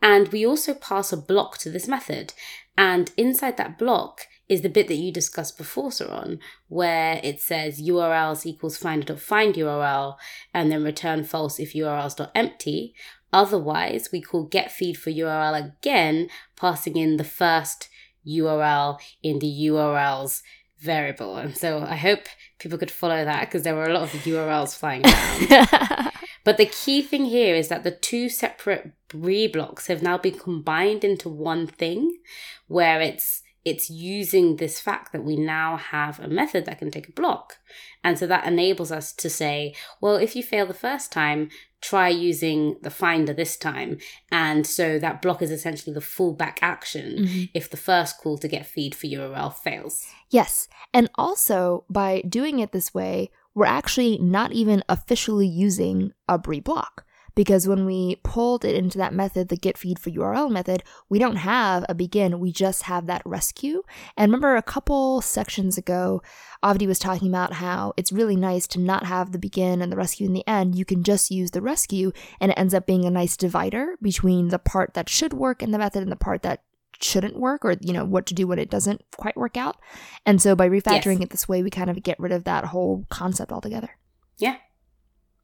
And 0.02 0.28
we 0.28 0.46
also 0.46 0.76
pass 0.76 1.12
a 1.12 1.18
block 1.18 1.58
to 1.60 1.72
this 1.72 1.88
method. 1.88 2.34
And 2.78 3.12
inside 3.18 3.58
that 3.58 3.80
block 3.80 4.28
is 4.48 4.62
the 4.62 4.70
bit 4.70 4.88
that 4.88 4.96
you 4.96 5.12
discussed 5.12 5.58
before, 5.58 5.90
Saron, 5.90 6.40
where 6.68 7.20
it 7.24 7.42
says 7.42 7.82
URLs 7.82 8.46
equals 8.46 8.78
find 8.78 9.06
URL 9.06 10.16
and 10.54 10.72
then 10.72 10.84
return 10.84 11.24
false 11.24 11.60
if 11.60 11.74
URLs 11.74 12.30
empty. 12.36 12.94
Otherwise, 13.34 14.10
we 14.12 14.22
call 14.22 14.44
get 14.44 14.72
feed 14.72 14.98
for 14.98 15.12
URL 15.12 15.58
again, 15.58 16.30
passing 16.56 16.96
in 16.96 17.18
the 17.18 17.24
first 17.24 17.90
URL 18.26 19.00
in 19.24 19.40
the 19.40 19.68
URLs 19.68 20.42
variable. 20.80 21.36
And 21.38 21.58
so 21.58 21.80
I 21.80 21.96
hope 21.96 22.22
people 22.60 22.78
could 22.78 22.92
follow 22.92 23.26
that 23.26 23.42
because 23.42 23.64
there 23.64 23.76
were 23.76 23.88
a 23.88 23.94
lot 23.94 24.14
of 24.14 24.22
URLs 24.22 24.78
flying 24.78 25.04
around. 25.06 26.12
but 26.48 26.56
the 26.56 26.66
key 26.66 27.02
thing 27.02 27.26
here 27.26 27.56
is 27.56 27.68
that 27.68 27.84
the 27.84 27.92
two 27.92 28.30
separate 28.30 28.94
Brie 29.10 29.48
blocks 29.48 29.88
have 29.88 30.02
now 30.02 30.18
been 30.18 30.40
combined 30.40 31.04
into 31.04 31.28
one 31.28 31.68
thing 31.68 32.20
where 32.68 33.02
it's 33.02 33.44
it's 33.66 33.90
using 33.90 34.56
this 34.56 34.80
fact 34.80 35.12
that 35.12 35.26
we 35.26 35.36
now 35.36 35.76
have 35.76 36.22
a 36.22 36.28
method 36.30 36.64
that 36.64 36.80
can 36.80 36.90
take 36.90 37.10
a 37.10 37.12
block. 37.12 37.58
And 38.02 38.18
so 38.18 38.26
that 38.28 38.48
enables 38.48 38.94
us 38.94 39.12
to 39.12 39.30
say, 39.30 39.76
well, 40.00 40.16
if 40.16 40.38
you 40.38 40.42
fail 40.42 40.66
the 40.66 40.74
first 40.74 41.12
time, 41.12 41.50
try 41.82 42.08
using 42.08 42.78
the 42.82 42.90
finder 42.90 43.34
this 43.34 43.58
time. 43.58 43.98
And 44.32 44.66
so 44.66 44.98
that 45.00 45.22
block 45.22 45.42
is 45.42 45.52
essentially 45.52 45.94
the 45.94 46.00
fallback 46.00 46.60
action 46.62 47.26
mm-hmm. 47.26 47.44
if 47.54 47.70
the 47.70 47.76
first 47.76 48.20
call 48.20 48.38
to 48.38 48.48
get 48.48 48.66
feed 48.66 48.96
for 48.96 49.08
URL 49.08 49.54
fails. 49.54 50.08
Yes. 50.30 50.70
And 50.94 51.10
also 51.16 51.84
by 51.90 52.22
doing 52.22 52.60
it 52.60 52.72
this 52.72 52.94
way, 52.94 53.32
we're 53.58 53.66
actually 53.66 54.20
not 54.20 54.54
even 54.54 54.84
officially 54.88 55.48
using 55.48 56.14
a 56.30 56.38
Brie 56.38 56.60
block 56.60 57.04
because 57.34 57.68
when 57.68 57.86
we 57.86 58.18
pulled 58.24 58.64
it 58.64 58.76
into 58.76 59.00
that 59.00 59.16
method, 59.16 59.48
the 59.50 59.58
get 59.58 59.80
feed 59.80 59.98
for 59.98 60.12
URL 60.12 60.52
method, 60.52 60.84
we 61.10 61.18
don't 61.18 61.38
have 61.38 61.84
a 61.90 61.96
begin, 61.96 62.40
we 62.40 62.52
just 62.52 62.84
have 62.84 63.08
that 63.08 63.24
rescue. 63.26 63.82
And 64.16 64.32
remember 64.32 64.56
a 64.56 64.62
couple 64.62 65.22
sections 65.22 65.76
ago, 65.76 66.22
Avdi 66.64 66.86
was 66.86 67.00
talking 67.00 67.30
about 67.30 67.54
how 67.54 67.94
it's 67.98 68.12
really 68.12 68.36
nice 68.36 68.68
to 68.68 68.80
not 68.80 69.08
have 69.08 69.32
the 69.32 69.40
begin 69.40 69.82
and 69.82 69.92
the 69.92 69.98
rescue 69.98 70.28
in 70.28 70.34
the 70.34 70.48
end. 70.48 70.76
You 70.76 70.86
can 70.86 71.04
just 71.04 71.32
use 71.32 71.50
the 71.50 71.62
rescue, 71.62 72.12
and 72.40 72.52
it 72.52 72.60
ends 72.60 72.76
up 72.76 72.86
being 72.86 73.06
a 73.06 73.12
nice 73.12 73.36
divider 73.36 73.98
between 74.04 74.50
the 74.50 74.60
part 74.60 74.94
that 74.94 75.10
should 75.10 75.34
work 75.34 75.64
in 75.64 75.72
the 75.72 75.80
method 75.80 76.04
and 76.04 76.12
the 76.12 76.16
part 76.16 76.44
that 76.44 76.62
shouldn't 77.00 77.38
work 77.38 77.64
or 77.64 77.76
you 77.82 77.94
know 77.94 78.06
what 78.06 78.26
to 78.26 78.34
do 78.34 78.48
when 78.48 78.60
it 78.60 78.70
doesn't 78.70 79.04
quite 79.16 79.38
work 79.38 79.58
out 79.58 79.78
and 80.26 80.42
so 80.42 80.56
by 80.56 80.68
refactoring 80.68 81.20
yes. 81.20 81.24
it 81.24 81.30
this 81.30 81.48
way 81.48 81.62
we 81.62 81.70
kind 81.70 81.90
of 81.90 82.02
get 82.04 82.20
rid 82.20 82.32
of 82.32 82.44
that 82.44 82.66
whole 82.66 83.06
concept 83.10 83.52
altogether 83.52 83.98
yeah 84.38 84.58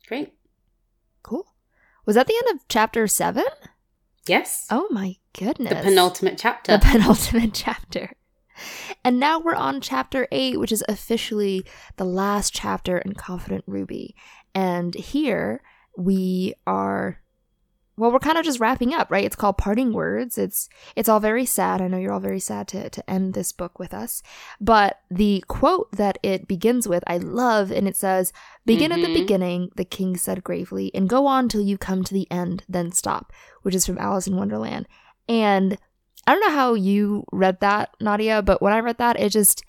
great 0.08 0.34
cool 1.22 1.54
was 2.06 2.16
that 2.16 2.28
the 2.28 2.36
end 2.36 2.56
of 2.56 2.68
chapter 2.68 3.08
seven? 3.08 3.46
Yes. 4.28 4.68
Oh 4.70 4.88
my 4.92 5.18
goodness. 5.38 5.74
The 5.74 5.90
penultimate 5.90 6.38
chapter. 6.38 6.74
The 6.74 6.80
penultimate 6.86 7.54
chapter. 7.54 8.14
And 9.04 9.20
now 9.20 9.40
we're 9.40 9.56
on 9.56 9.82
chapter 9.82 10.28
8, 10.32 10.60
which 10.60 10.72
is 10.72 10.84
officially 10.88 11.66
the 11.98 12.06
last 12.06 12.54
chapter 12.54 13.00
in 13.00 13.14
Confident 13.14 13.64
Ruby. 13.68 14.16
And 14.54 14.94
here 14.94 15.62
we 15.98 16.54
are 16.68 17.20
well 17.98 18.12
we're 18.12 18.20
kind 18.20 18.38
of 18.38 18.46
just 18.46 18.60
wrapping 18.60 18.94
up 18.94 19.10
right 19.12 19.26
it's 19.26 19.36
called 19.36 19.58
parting 19.58 19.94
words 19.94 20.38
it's 20.38 20.70
it's 20.96 21.08
all 21.08 21.20
very 21.20 21.46
sad 21.46 21.82
i 21.82 21.88
know 21.88 21.98
you're 21.98 22.12
all 22.12 22.20
very 22.20 22.40
sad 22.40 22.68
to, 22.68 22.90
to 22.90 23.08
end 23.10 23.34
this 23.34 23.52
book 23.52 23.80
with 23.80 23.94
us 23.94 24.22
but 24.60 25.00
the 25.12 25.44
quote 25.48 25.92
that 25.92 26.18
it 26.24 26.48
begins 26.48 26.88
with 26.88 27.04
i 27.08 27.18
love 27.18 27.72
and 27.72 27.88
it 27.88 27.96
says 27.96 28.34
begin 28.66 28.92
mm-hmm. 28.92 29.00
at 29.00 29.02
the 29.02 29.14
mm-hmm. 29.14 29.22
beginning 29.22 29.70
the 29.76 29.86
king 29.86 30.18
said 30.18 30.44
gravely 30.44 30.92
and 30.94 31.10
go 31.10 31.26
on 31.26 31.48
till 31.48 31.62
you 31.62 31.78
come 31.78 32.04
to 32.04 32.14
the 32.14 32.30
end 32.32 32.64
then 32.68 32.92
stop 32.92 33.32
which 33.62 33.76
is 33.76 33.86
from 33.86 33.98
alice 33.98 34.28
in 34.28 34.36
wonderland 34.36 34.88
and 35.28 35.78
i 36.28 36.34
don't 36.34 36.42
know 36.42 36.56
how 36.56 36.74
you 36.74 37.24
read 37.32 37.60
that 37.60 37.90
nadia 38.00 38.42
but 38.42 38.62
when 38.62 38.74
i 38.74 38.80
read 38.80 38.98
that 38.98 39.20
it 39.20 39.30
just 39.30 39.64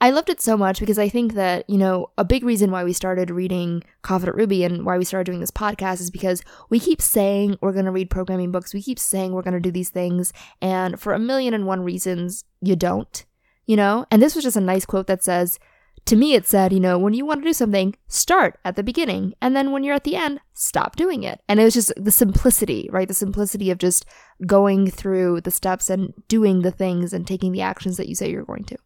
I 0.00 0.10
loved 0.10 0.30
it 0.30 0.40
so 0.40 0.56
much 0.56 0.78
because 0.78 0.98
I 0.98 1.08
think 1.08 1.34
that, 1.34 1.68
you 1.68 1.76
know, 1.76 2.10
a 2.16 2.24
big 2.24 2.44
reason 2.44 2.70
why 2.70 2.84
we 2.84 2.92
started 2.92 3.30
reading 3.30 3.82
Confident 4.02 4.36
Ruby 4.36 4.62
and 4.62 4.84
why 4.84 4.96
we 4.96 5.04
started 5.04 5.24
doing 5.24 5.40
this 5.40 5.50
podcast 5.50 6.00
is 6.00 6.10
because 6.10 6.40
we 6.70 6.78
keep 6.78 7.02
saying 7.02 7.58
we're 7.60 7.72
going 7.72 7.84
to 7.84 7.90
read 7.90 8.08
programming 8.08 8.52
books. 8.52 8.72
We 8.72 8.82
keep 8.82 9.00
saying 9.00 9.32
we're 9.32 9.42
going 9.42 9.54
to 9.54 9.60
do 9.60 9.72
these 9.72 9.90
things. 9.90 10.32
And 10.62 11.00
for 11.00 11.14
a 11.14 11.18
million 11.18 11.52
and 11.52 11.66
one 11.66 11.82
reasons, 11.82 12.44
you 12.60 12.76
don't, 12.76 13.24
you 13.66 13.74
know? 13.74 14.06
And 14.12 14.22
this 14.22 14.36
was 14.36 14.44
just 14.44 14.56
a 14.56 14.60
nice 14.60 14.86
quote 14.86 15.08
that 15.08 15.24
says, 15.24 15.58
to 16.04 16.14
me, 16.14 16.34
it 16.34 16.46
said, 16.46 16.72
you 16.72 16.80
know, 16.80 16.96
when 16.96 17.12
you 17.12 17.26
want 17.26 17.42
to 17.42 17.48
do 17.48 17.52
something, 17.52 17.96
start 18.06 18.56
at 18.64 18.76
the 18.76 18.84
beginning. 18.84 19.34
And 19.42 19.56
then 19.56 19.72
when 19.72 19.82
you're 19.82 19.96
at 19.96 20.04
the 20.04 20.16
end, 20.16 20.38
stop 20.54 20.94
doing 20.94 21.24
it. 21.24 21.42
And 21.48 21.58
it 21.58 21.64
was 21.64 21.74
just 21.74 21.92
the 21.96 22.12
simplicity, 22.12 22.88
right? 22.92 23.08
The 23.08 23.14
simplicity 23.14 23.68
of 23.72 23.78
just 23.78 24.06
going 24.46 24.92
through 24.92 25.40
the 25.40 25.50
steps 25.50 25.90
and 25.90 26.14
doing 26.28 26.62
the 26.62 26.70
things 26.70 27.12
and 27.12 27.26
taking 27.26 27.50
the 27.50 27.62
actions 27.62 27.96
that 27.96 28.08
you 28.08 28.14
say 28.14 28.30
you're 28.30 28.44
going 28.44 28.64
to 28.64 28.78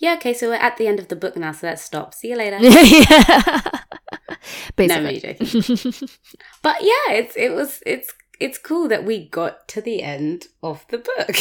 yeah, 0.00 0.14
okay, 0.14 0.32
so 0.32 0.48
we're 0.48 0.54
at 0.54 0.78
the 0.78 0.88
end 0.88 0.98
of 0.98 1.08
the 1.08 1.16
book 1.16 1.36
now, 1.36 1.52
so 1.52 1.66
let's 1.66 1.82
stop. 1.82 2.14
See 2.14 2.30
you 2.30 2.36
later. 2.36 2.56
yeah. 2.60 3.60
Basically. 4.74 5.12
No, 5.12 5.34
joking. 5.34 6.08
but 6.62 6.76
yeah, 6.80 7.12
it's 7.12 7.36
it 7.36 7.52
was 7.52 7.82
it's 7.84 8.12
it's 8.40 8.56
cool 8.56 8.88
that 8.88 9.04
we 9.04 9.28
got 9.28 9.68
to 9.68 9.82
the 9.82 10.02
end 10.02 10.46
of 10.62 10.86
the 10.88 10.96
book. 10.96 11.36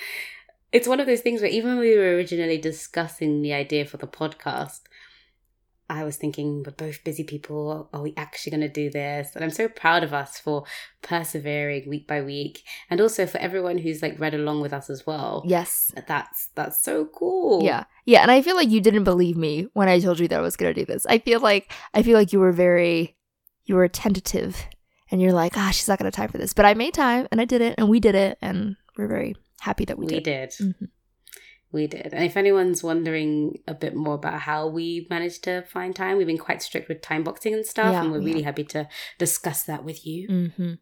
it's 0.72 0.88
one 0.88 0.98
of 0.98 1.06
those 1.06 1.20
things 1.20 1.42
where 1.42 1.50
even 1.50 1.72
when 1.72 1.80
we 1.80 1.94
were 1.94 2.14
originally 2.16 2.56
discussing 2.56 3.42
the 3.42 3.52
idea 3.52 3.84
for 3.84 3.98
the 3.98 4.06
podcast, 4.06 4.80
I 5.90 6.04
was 6.04 6.16
thinking, 6.16 6.62
we're 6.62 6.70
both 6.70 7.02
busy 7.02 7.24
people. 7.24 7.90
Are 7.92 8.00
we 8.00 8.14
actually 8.16 8.50
going 8.50 8.60
to 8.60 8.68
do 8.68 8.90
this? 8.90 9.34
And 9.34 9.42
I'm 9.42 9.50
so 9.50 9.68
proud 9.68 10.04
of 10.04 10.14
us 10.14 10.38
for 10.38 10.64
persevering 11.02 11.88
week 11.88 12.06
by 12.06 12.22
week, 12.22 12.62
and 12.88 13.00
also 13.00 13.26
for 13.26 13.38
everyone 13.38 13.76
who's 13.76 14.00
like 14.00 14.18
read 14.20 14.32
along 14.32 14.60
with 14.60 14.72
us 14.72 14.88
as 14.88 15.04
well. 15.04 15.42
Yes, 15.44 15.92
that's 16.06 16.48
that's 16.54 16.82
so 16.82 17.06
cool. 17.06 17.64
Yeah, 17.64 17.84
yeah. 18.04 18.22
And 18.22 18.30
I 18.30 18.40
feel 18.40 18.54
like 18.54 18.70
you 18.70 18.80
didn't 18.80 19.02
believe 19.02 19.36
me 19.36 19.66
when 19.72 19.88
I 19.88 19.98
told 19.98 20.20
you 20.20 20.28
that 20.28 20.38
I 20.38 20.42
was 20.42 20.56
going 20.56 20.72
to 20.72 20.80
do 20.80 20.86
this. 20.86 21.06
I 21.06 21.18
feel 21.18 21.40
like 21.40 21.72
I 21.92 22.04
feel 22.04 22.16
like 22.16 22.32
you 22.32 22.38
were 22.38 22.52
very, 22.52 23.16
you 23.64 23.74
were 23.74 23.88
tentative, 23.88 24.64
and 25.10 25.20
you're 25.20 25.32
like, 25.32 25.56
ah, 25.56 25.70
she's 25.72 25.88
not 25.88 25.98
going 25.98 26.10
to 26.10 26.16
time 26.16 26.30
for 26.30 26.38
this. 26.38 26.54
But 26.54 26.66
I 26.66 26.74
made 26.74 26.94
time, 26.94 27.26
and 27.32 27.40
I 27.40 27.44
did 27.44 27.62
it, 27.62 27.74
and 27.78 27.88
we 27.88 27.98
did 27.98 28.14
it, 28.14 28.38
and 28.40 28.76
we're 28.96 29.08
very 29.08 29.34
happy 29.60 29.84
that 29.86 29.98
we, 29.98 30.06
did. 30.06 30.14
we 30.14 30.20
did. 30.20 30.50
did. 30.50 30.66
Mm-hmm 30.68 30.84
we 31.72 31.86
did. 31.86 32.12
And 32.12 32.24
if 32.24 32.36
anyone's 32.36 32.82
wondering 32.82 33.58
a 33.68 33.74
bit 33.74 33.94
more 33.94 34.14
about 34.14 34.40
how 34.40 34.66
we 34.66 35.06
managed 35.10 35.44
to 35.44 35.62
find 35.62 35.94
time, 35.94 36.16
we've 36.16 36.26
been 36.26 36.38
quite 36.38 36.62
strict 36.62 36.88
with 36.88 37.02
time 37.02 37.22
boxing 37.22 37.54
and 37.54 37.64
stuff, 37.64 37.92
yeah, 37.92 38.02
and 38.02 38.10
we're 38.10 38.20
yeah. 38.20 38.26
really 38.26 38.42
happy 38.42 38.64
to 38.64 38.88
discuss 39.18 39.62
that 39.64 39.84
with 39.84 40.06
you. 40.06 40.28
Mm-hmm. 40.28 40.72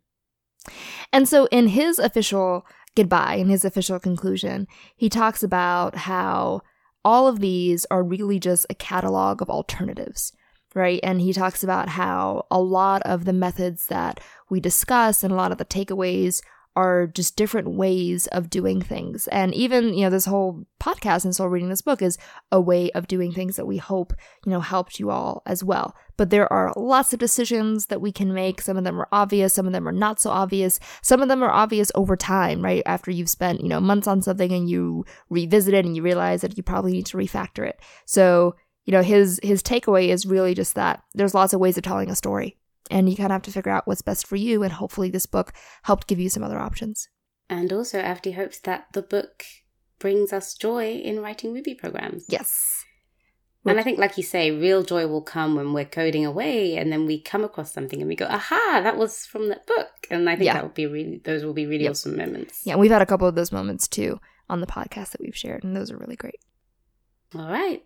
And 1.12 1.29
so, 1.29 1.46
in 1.46 1.68
his 1.68 1.98
official 1.98 2.66
goodbye, 2.98 3.35
in 3.35 3.48
his 3.48 3.64
official 3.64 4.01
conclusion, 4.01 4.66
he 4.96 5.09
talks 5.09 5.42
about 5.42 5.94
how 5.94 6.62
all 7.05 7.29
of 7.29 7.38
these 7.38 7.87
are 7.90 8.03
really 8.03 8.40
just 8.40 8.66
a 8.68 8.74
catalog 8.74 9.40
of 9.40 9.48
alternatives, 9.48 10.33
right? 10.74 10.98
And 11.05 11.20
he 11.20 11.33
talks 11.33 11.62
about 11.62 11.90
how 11.90 12.46
a 12.51 12.61
lot 12.61 13.03
of 13.03 13.24
the 13.24 13.33
methods 13.33 13.87
that 13.87 14.20
we 14.51 14.59
discuss 14.59 15.22
and 15.22 15.33
a 15.33 15.37
lot 15.37 15.53
of 15.53 15.59
the 15.59 15.64
takeaways 15.64 16.42
are 16.78 17.08
just 17.08 17.34
different 17.34 17.70
ways 17.70 18.28
of 18.28 18.48
doing 18.48 18.80
things. 18.80 19.26
And 19.28 19.52
even, 19.52 19.94
you 19.94 20.02
know, 20.04 20.10
this 20.10 20.26
whole 20.26 20.64
podcast 20.78 21.24
and 21.24 21.34
Soul 21.34 21.48
Reading 21.48 21.70
this 21.70 21.82
book 21.82 22.00
is 22.00 22.16
a 22.52 22.60
way 22.60 22.88
of 22.92 23.08
doing 23.08 23.32
things 23.32 23.56
that 23.56 23.66
we 23.66 23.78
hope, 23.78 24.12
you 24.46 24.52
know, 24.52 24.60
helped 24.60 25.00
you 25.00 25.10
all 25.10 25.42
as 25.44 25.64
well. 25.64 25.96
But 26.16 26.30
there 26.30 26.50
are 26.52 26.72
lots 26.76 27.12
of 27.12 27.18
decisions 27.18 27.86
that 27.86 28.00
we 28.00 28.12
can 28.12 28.32
make. 28.32 28.60
Some 28.60 28.76
of 28.76 28.84
them 28.84 29.00
are 29.00 29.08
obvious, 29.10 29.54
some 29.54 29.66
of 29.66 29.72
them 29.72 29.88
are 29.88 29.92
not 29.92 30.20
so 30.20 30.30
obvious. 30.30 30.78
Some 31.02 31.20
of 31.20 31.26
them 31.26 31.42
are 31.42 31.50
obvious 31.50 31.90
over 31.96 32.16
time, 32.16 32.62
right? 32.62 32.84
After 32.86 33.10
you've 33.10 33.28
spent, 33.28 33.60
you 33.60 33.68
know, 33.68 33.80
months 33.80 34.06
on 34.06 34.22
something 34.22 34.52
and 34.52 34.70
you 34.70 35.04
revisit 35.30 35.74
it 35.74 35.84
and 35.84 35.96
you 35.96 36.02
realize 36.02 36.42
that 36.42 36.56
you 36.56 36.62
probably 36.62 36.92
need 36.92 37.06
to 37.06 37.16
refactor 37.16 37.68
it. 37.68 37.80
So, 38.06 38.54
you 38.84 38.92
know, 38.92 39.02
his 39.02 39.40
his 39.42 39.64
takeaway 39.64 40.10
is 40.10 40.26
really 40.26 40.54
just 40.54 40.76
that 40.76 41.02
there's 41.14 41.34
lots 41.34 41.52
of 41.52 41.58
ways 41.58 41.76
of 41.76 41.82
telling 41.82 42.08
a 42.08 42.14
story 42.14 42.56
and 42.90 43.09
you 43.09 43.16
kind 43.16 43.27
of 43.27 43.33
have 43.33 43.42
to 43.42 43.53
figure 43.53 43.72
out 43.72 43.87
what's 43.87 44.03
best 44.03 44.27
for 44.27 44.37
you. 44.37 44.62
And 44.62 44.72
hopefully, 44.72 45.11
this 45.11 45.27
book 45.27 45.53
helped 45.83 46.07
give 46.07 46.18
you 46.18 46.29
some 46.29 46.42
other 46.42 46.59
options. 46.59 47.09
And 47.48 47.72
also, 47.72 48.01
Avdi 48.01 48.35
hopes 48.35 48.59
that 48.61 48.87
the 48.92 49.03
book 49.03 49.44
brings 49.98 50.33
us 50.33 50.55
joy 50.55 50.92
in 50.92 51.20
writing 51.20 51.53
Ruby 51.53 51.74
programs. 51.74 52.24
Yes. 52.29 52.85
And 53.64 53.79
I 53.79 53.83
think, 53.83 53.98
like 53.98 54.16
you 54.16 54.22
say, 54.22 54.51
real 54.51 54.83
joy 54.83 55.07
will 55.07 55.20
come 55.20 55.55
when 55.55 55.74
we're 55.74 55.85
coding 55.85 56.24
away 56.24 56.77
and 56.77 56.90
then 56.90 57.05
we 57.05 57.20
come 57.20 57.44
across 57.44 57.70
something 57.70 58.01
and 58.01 58.09
we 58.09 58.16
go, 58.16 58.27
aha, 58.27 58.81
that 58.83 58.96
was 58.96 59.27
from 59.27 59.48
that 59.48 59.66
book. 59.66 59.90
And 60.11 60.31
I 60.31 60.37
think 60.37 60.46
yeah. 60.46 60.55
that 60.55 60.62
will 60.62 60.70
be 60.70 60.87
really, 60.87 61.20
those 61.22 61.44
will 61.44 61.53
be 61.53 61.66
really 61.66 61.85
yep. 61.85 61.90
awesome 61.90 62.16
moments. 62.16 62.62
Yeah, 62.64 62.77
we've 62.77 62.90
had 62.90 63.03
a 63.03 63.07
couple 63.07 63.29
of 63.29 63.35
those 63.35 63.53
moments 63.53 63.87
too 63.87 64.20
on 64.48 64.61
the 64.61 64.66
podcast 64.66 65.11
that 65.11 65.20
we've 65.20 65.37
shared, 65.37 65.64
and 65.64 65.77
those 65.77 65.90
are 65.90 65.98
really 65.98 66.16
great. 66.16 66.40
All 67.35 67.51
right. 67.51 67.85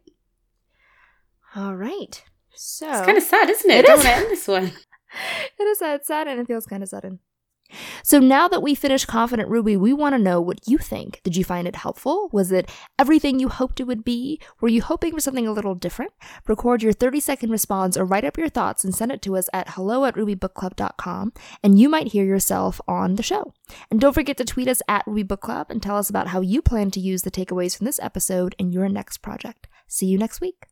All 1.56 1.74
right. 1.74 2.22
So 2.54 2.88
it's 2.88 3.06
kind 3.06 3.18
of 3.18 3.24
sad, 3.24 3.50
isn't 3.50 3.70
it? 3.70 3.78
it 3.78 3.84
I 3.84 3.88
don't 3.88 3.96
want 3.96 4.02
to 4.02 4.14
end 4.14 4.30
this 4.30 4.48
one. 4.48 4.72
it 5.58 5.62
is 5.62 5.78
sad, 5.78 6.04
sad, 6.04 6.28
and 6.28 6.40
it 6.40 6.46
feels 6.46 6.66
kind 6.66 6.82
of 6.82 6.88
sudden. 6.88 7.20
So 8.02 8.18
now 8.18 8.48
that 8.48 8.62
we 8.62 8.74
finished 8.74 9.06
Confident 9.06 9.48
Ruby, 9.48 9.76
we 9.76 9.92
want 9.92 10.14
to 10.14 10.18
know 10.18 10.40
what 10.40 10.66
you 10.66 10.78
think. 10.78 11.20
Did 11.24 11.36
you 11.36 11.44
find 11.44 11.66
it 11.66 11.76
helpful? 11.76 12.28
Was 12.32 12.52
it 12.52 12.70
everything 12.98 13.38
you 13.38 13.48
hoped 13.48 13.80
it 13.80 13.86
would 13.86 14.04
be? 14.04 14.40
Were 14.60 14.68
you 14.68 14.82
hoping 14.82 15.12
for 15.14 15.20
something 15.20 15.46
a 15.46 15.52
little 15.52 15.74
different? 15.74 16.12
Record 16.46 16.82
your 16.82 16.92
30 16.92 17.20
second 17.20 17.50
response 17.50 17.96
or 17.96 18.04
write 18.04 18.24
up 18.24 18.36
your 18.36 18.48
thoughts 18.48 18.84
and 18.84 18.94
send 18.94 19.12
it 19.12 19.22
to 19.22 19.36
us 19.36 19.48
at 19.52 19.70
hello 19.70 20.04
at 20.04 20.14
rubybookclub.com, 20.16 21.32
and 21.62 21.78
you 21.78 21.88
might 21.88 22.08
hear 22.08 22.24
yourself 22.24 22.80
on 22.86 23.14
the 23.14 23.22
show. 23.22 23.52
And 23.90 24.00
don't 24.00 24.12
forget 24.12 24.36
to 24.38 24.44
tweet 24.44 24.68
us 24.68 24.82
at 24.88 25.04
Ruby 25.06 25.22
Book 25.22 25.40
Club 25.40 25.68
and 25.70 25.82
tell 25.82 25.96
us 25.96 26.10
about 26.10 26.28
how 26.28 26.40
you 26.40 26.62
plan 26.62 26.90
to 26.92 27.00
use 27.00 27.22
the 27.22 27.30
takeaways 27.30 27.76
from 27.76 27.86
this 27.86 28.00
episode 28.00 28.54
in 28.58 28.72
your 28.72 28.88
next 28.88 29.18
project. 29.18 29.68
See 29.88 30.06
you 30.06 30.18
next 30.18 30.40
week. 30.40 30.71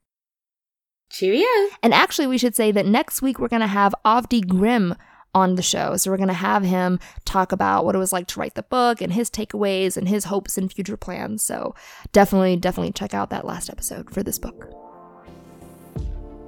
Cheerio. 1.11 1.47
And 1.83 1.93
actually, 1.93 2.27
we 2.27 2.39
should 2.39 2.55
say 2.55 2.73
that 2.73 2.87
next 2.87 3.21
week 3.21 3.39
we're 3.39 3.49
going 3.49 3.61
to 3.61 3.67
have 3.67 3.95
Avdi 4.05 4.47
Grimm 4.47 4.95
on 5.35 5.57
the 5.57 5.63
show. 5.63 5.97
So 5.97 6.11
we're 6.11 6.17
going 6.17 6.29
to 6.29 6.35
have 6.35 6.65
him 6.65 6.99
talk 7.25 7.53
about 7.53 7.85
what 7.85 7.95
it 7.95 7.99
was 7.99 8.13
like 8.13 8.27
to 8.29 8.41
write 8.41 8.55
the 8.55 8.63
book 8.63 9.01
and 9.01 9.13
his 9.13 9.31
takeaways 9.31 9.97
and 9.97 10.09
his 10.09 10.25
hopes 10.25 10.57
and 10.57 10.73
future 10.73 10.97
plans. 10.97 11.43
So 11.43 11.75
definitely, 12.13 12.57
definitely 12.57 12.93
check 12.93 13.15
out 13.15 13.31
that 13.31 13.45
last 13.45 13.71
episode 13.71 14.13
for 14.13 14.23
this 14.23 14.39
book. 14.39 14.73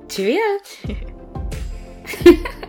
Cheerio. 0.09 0.59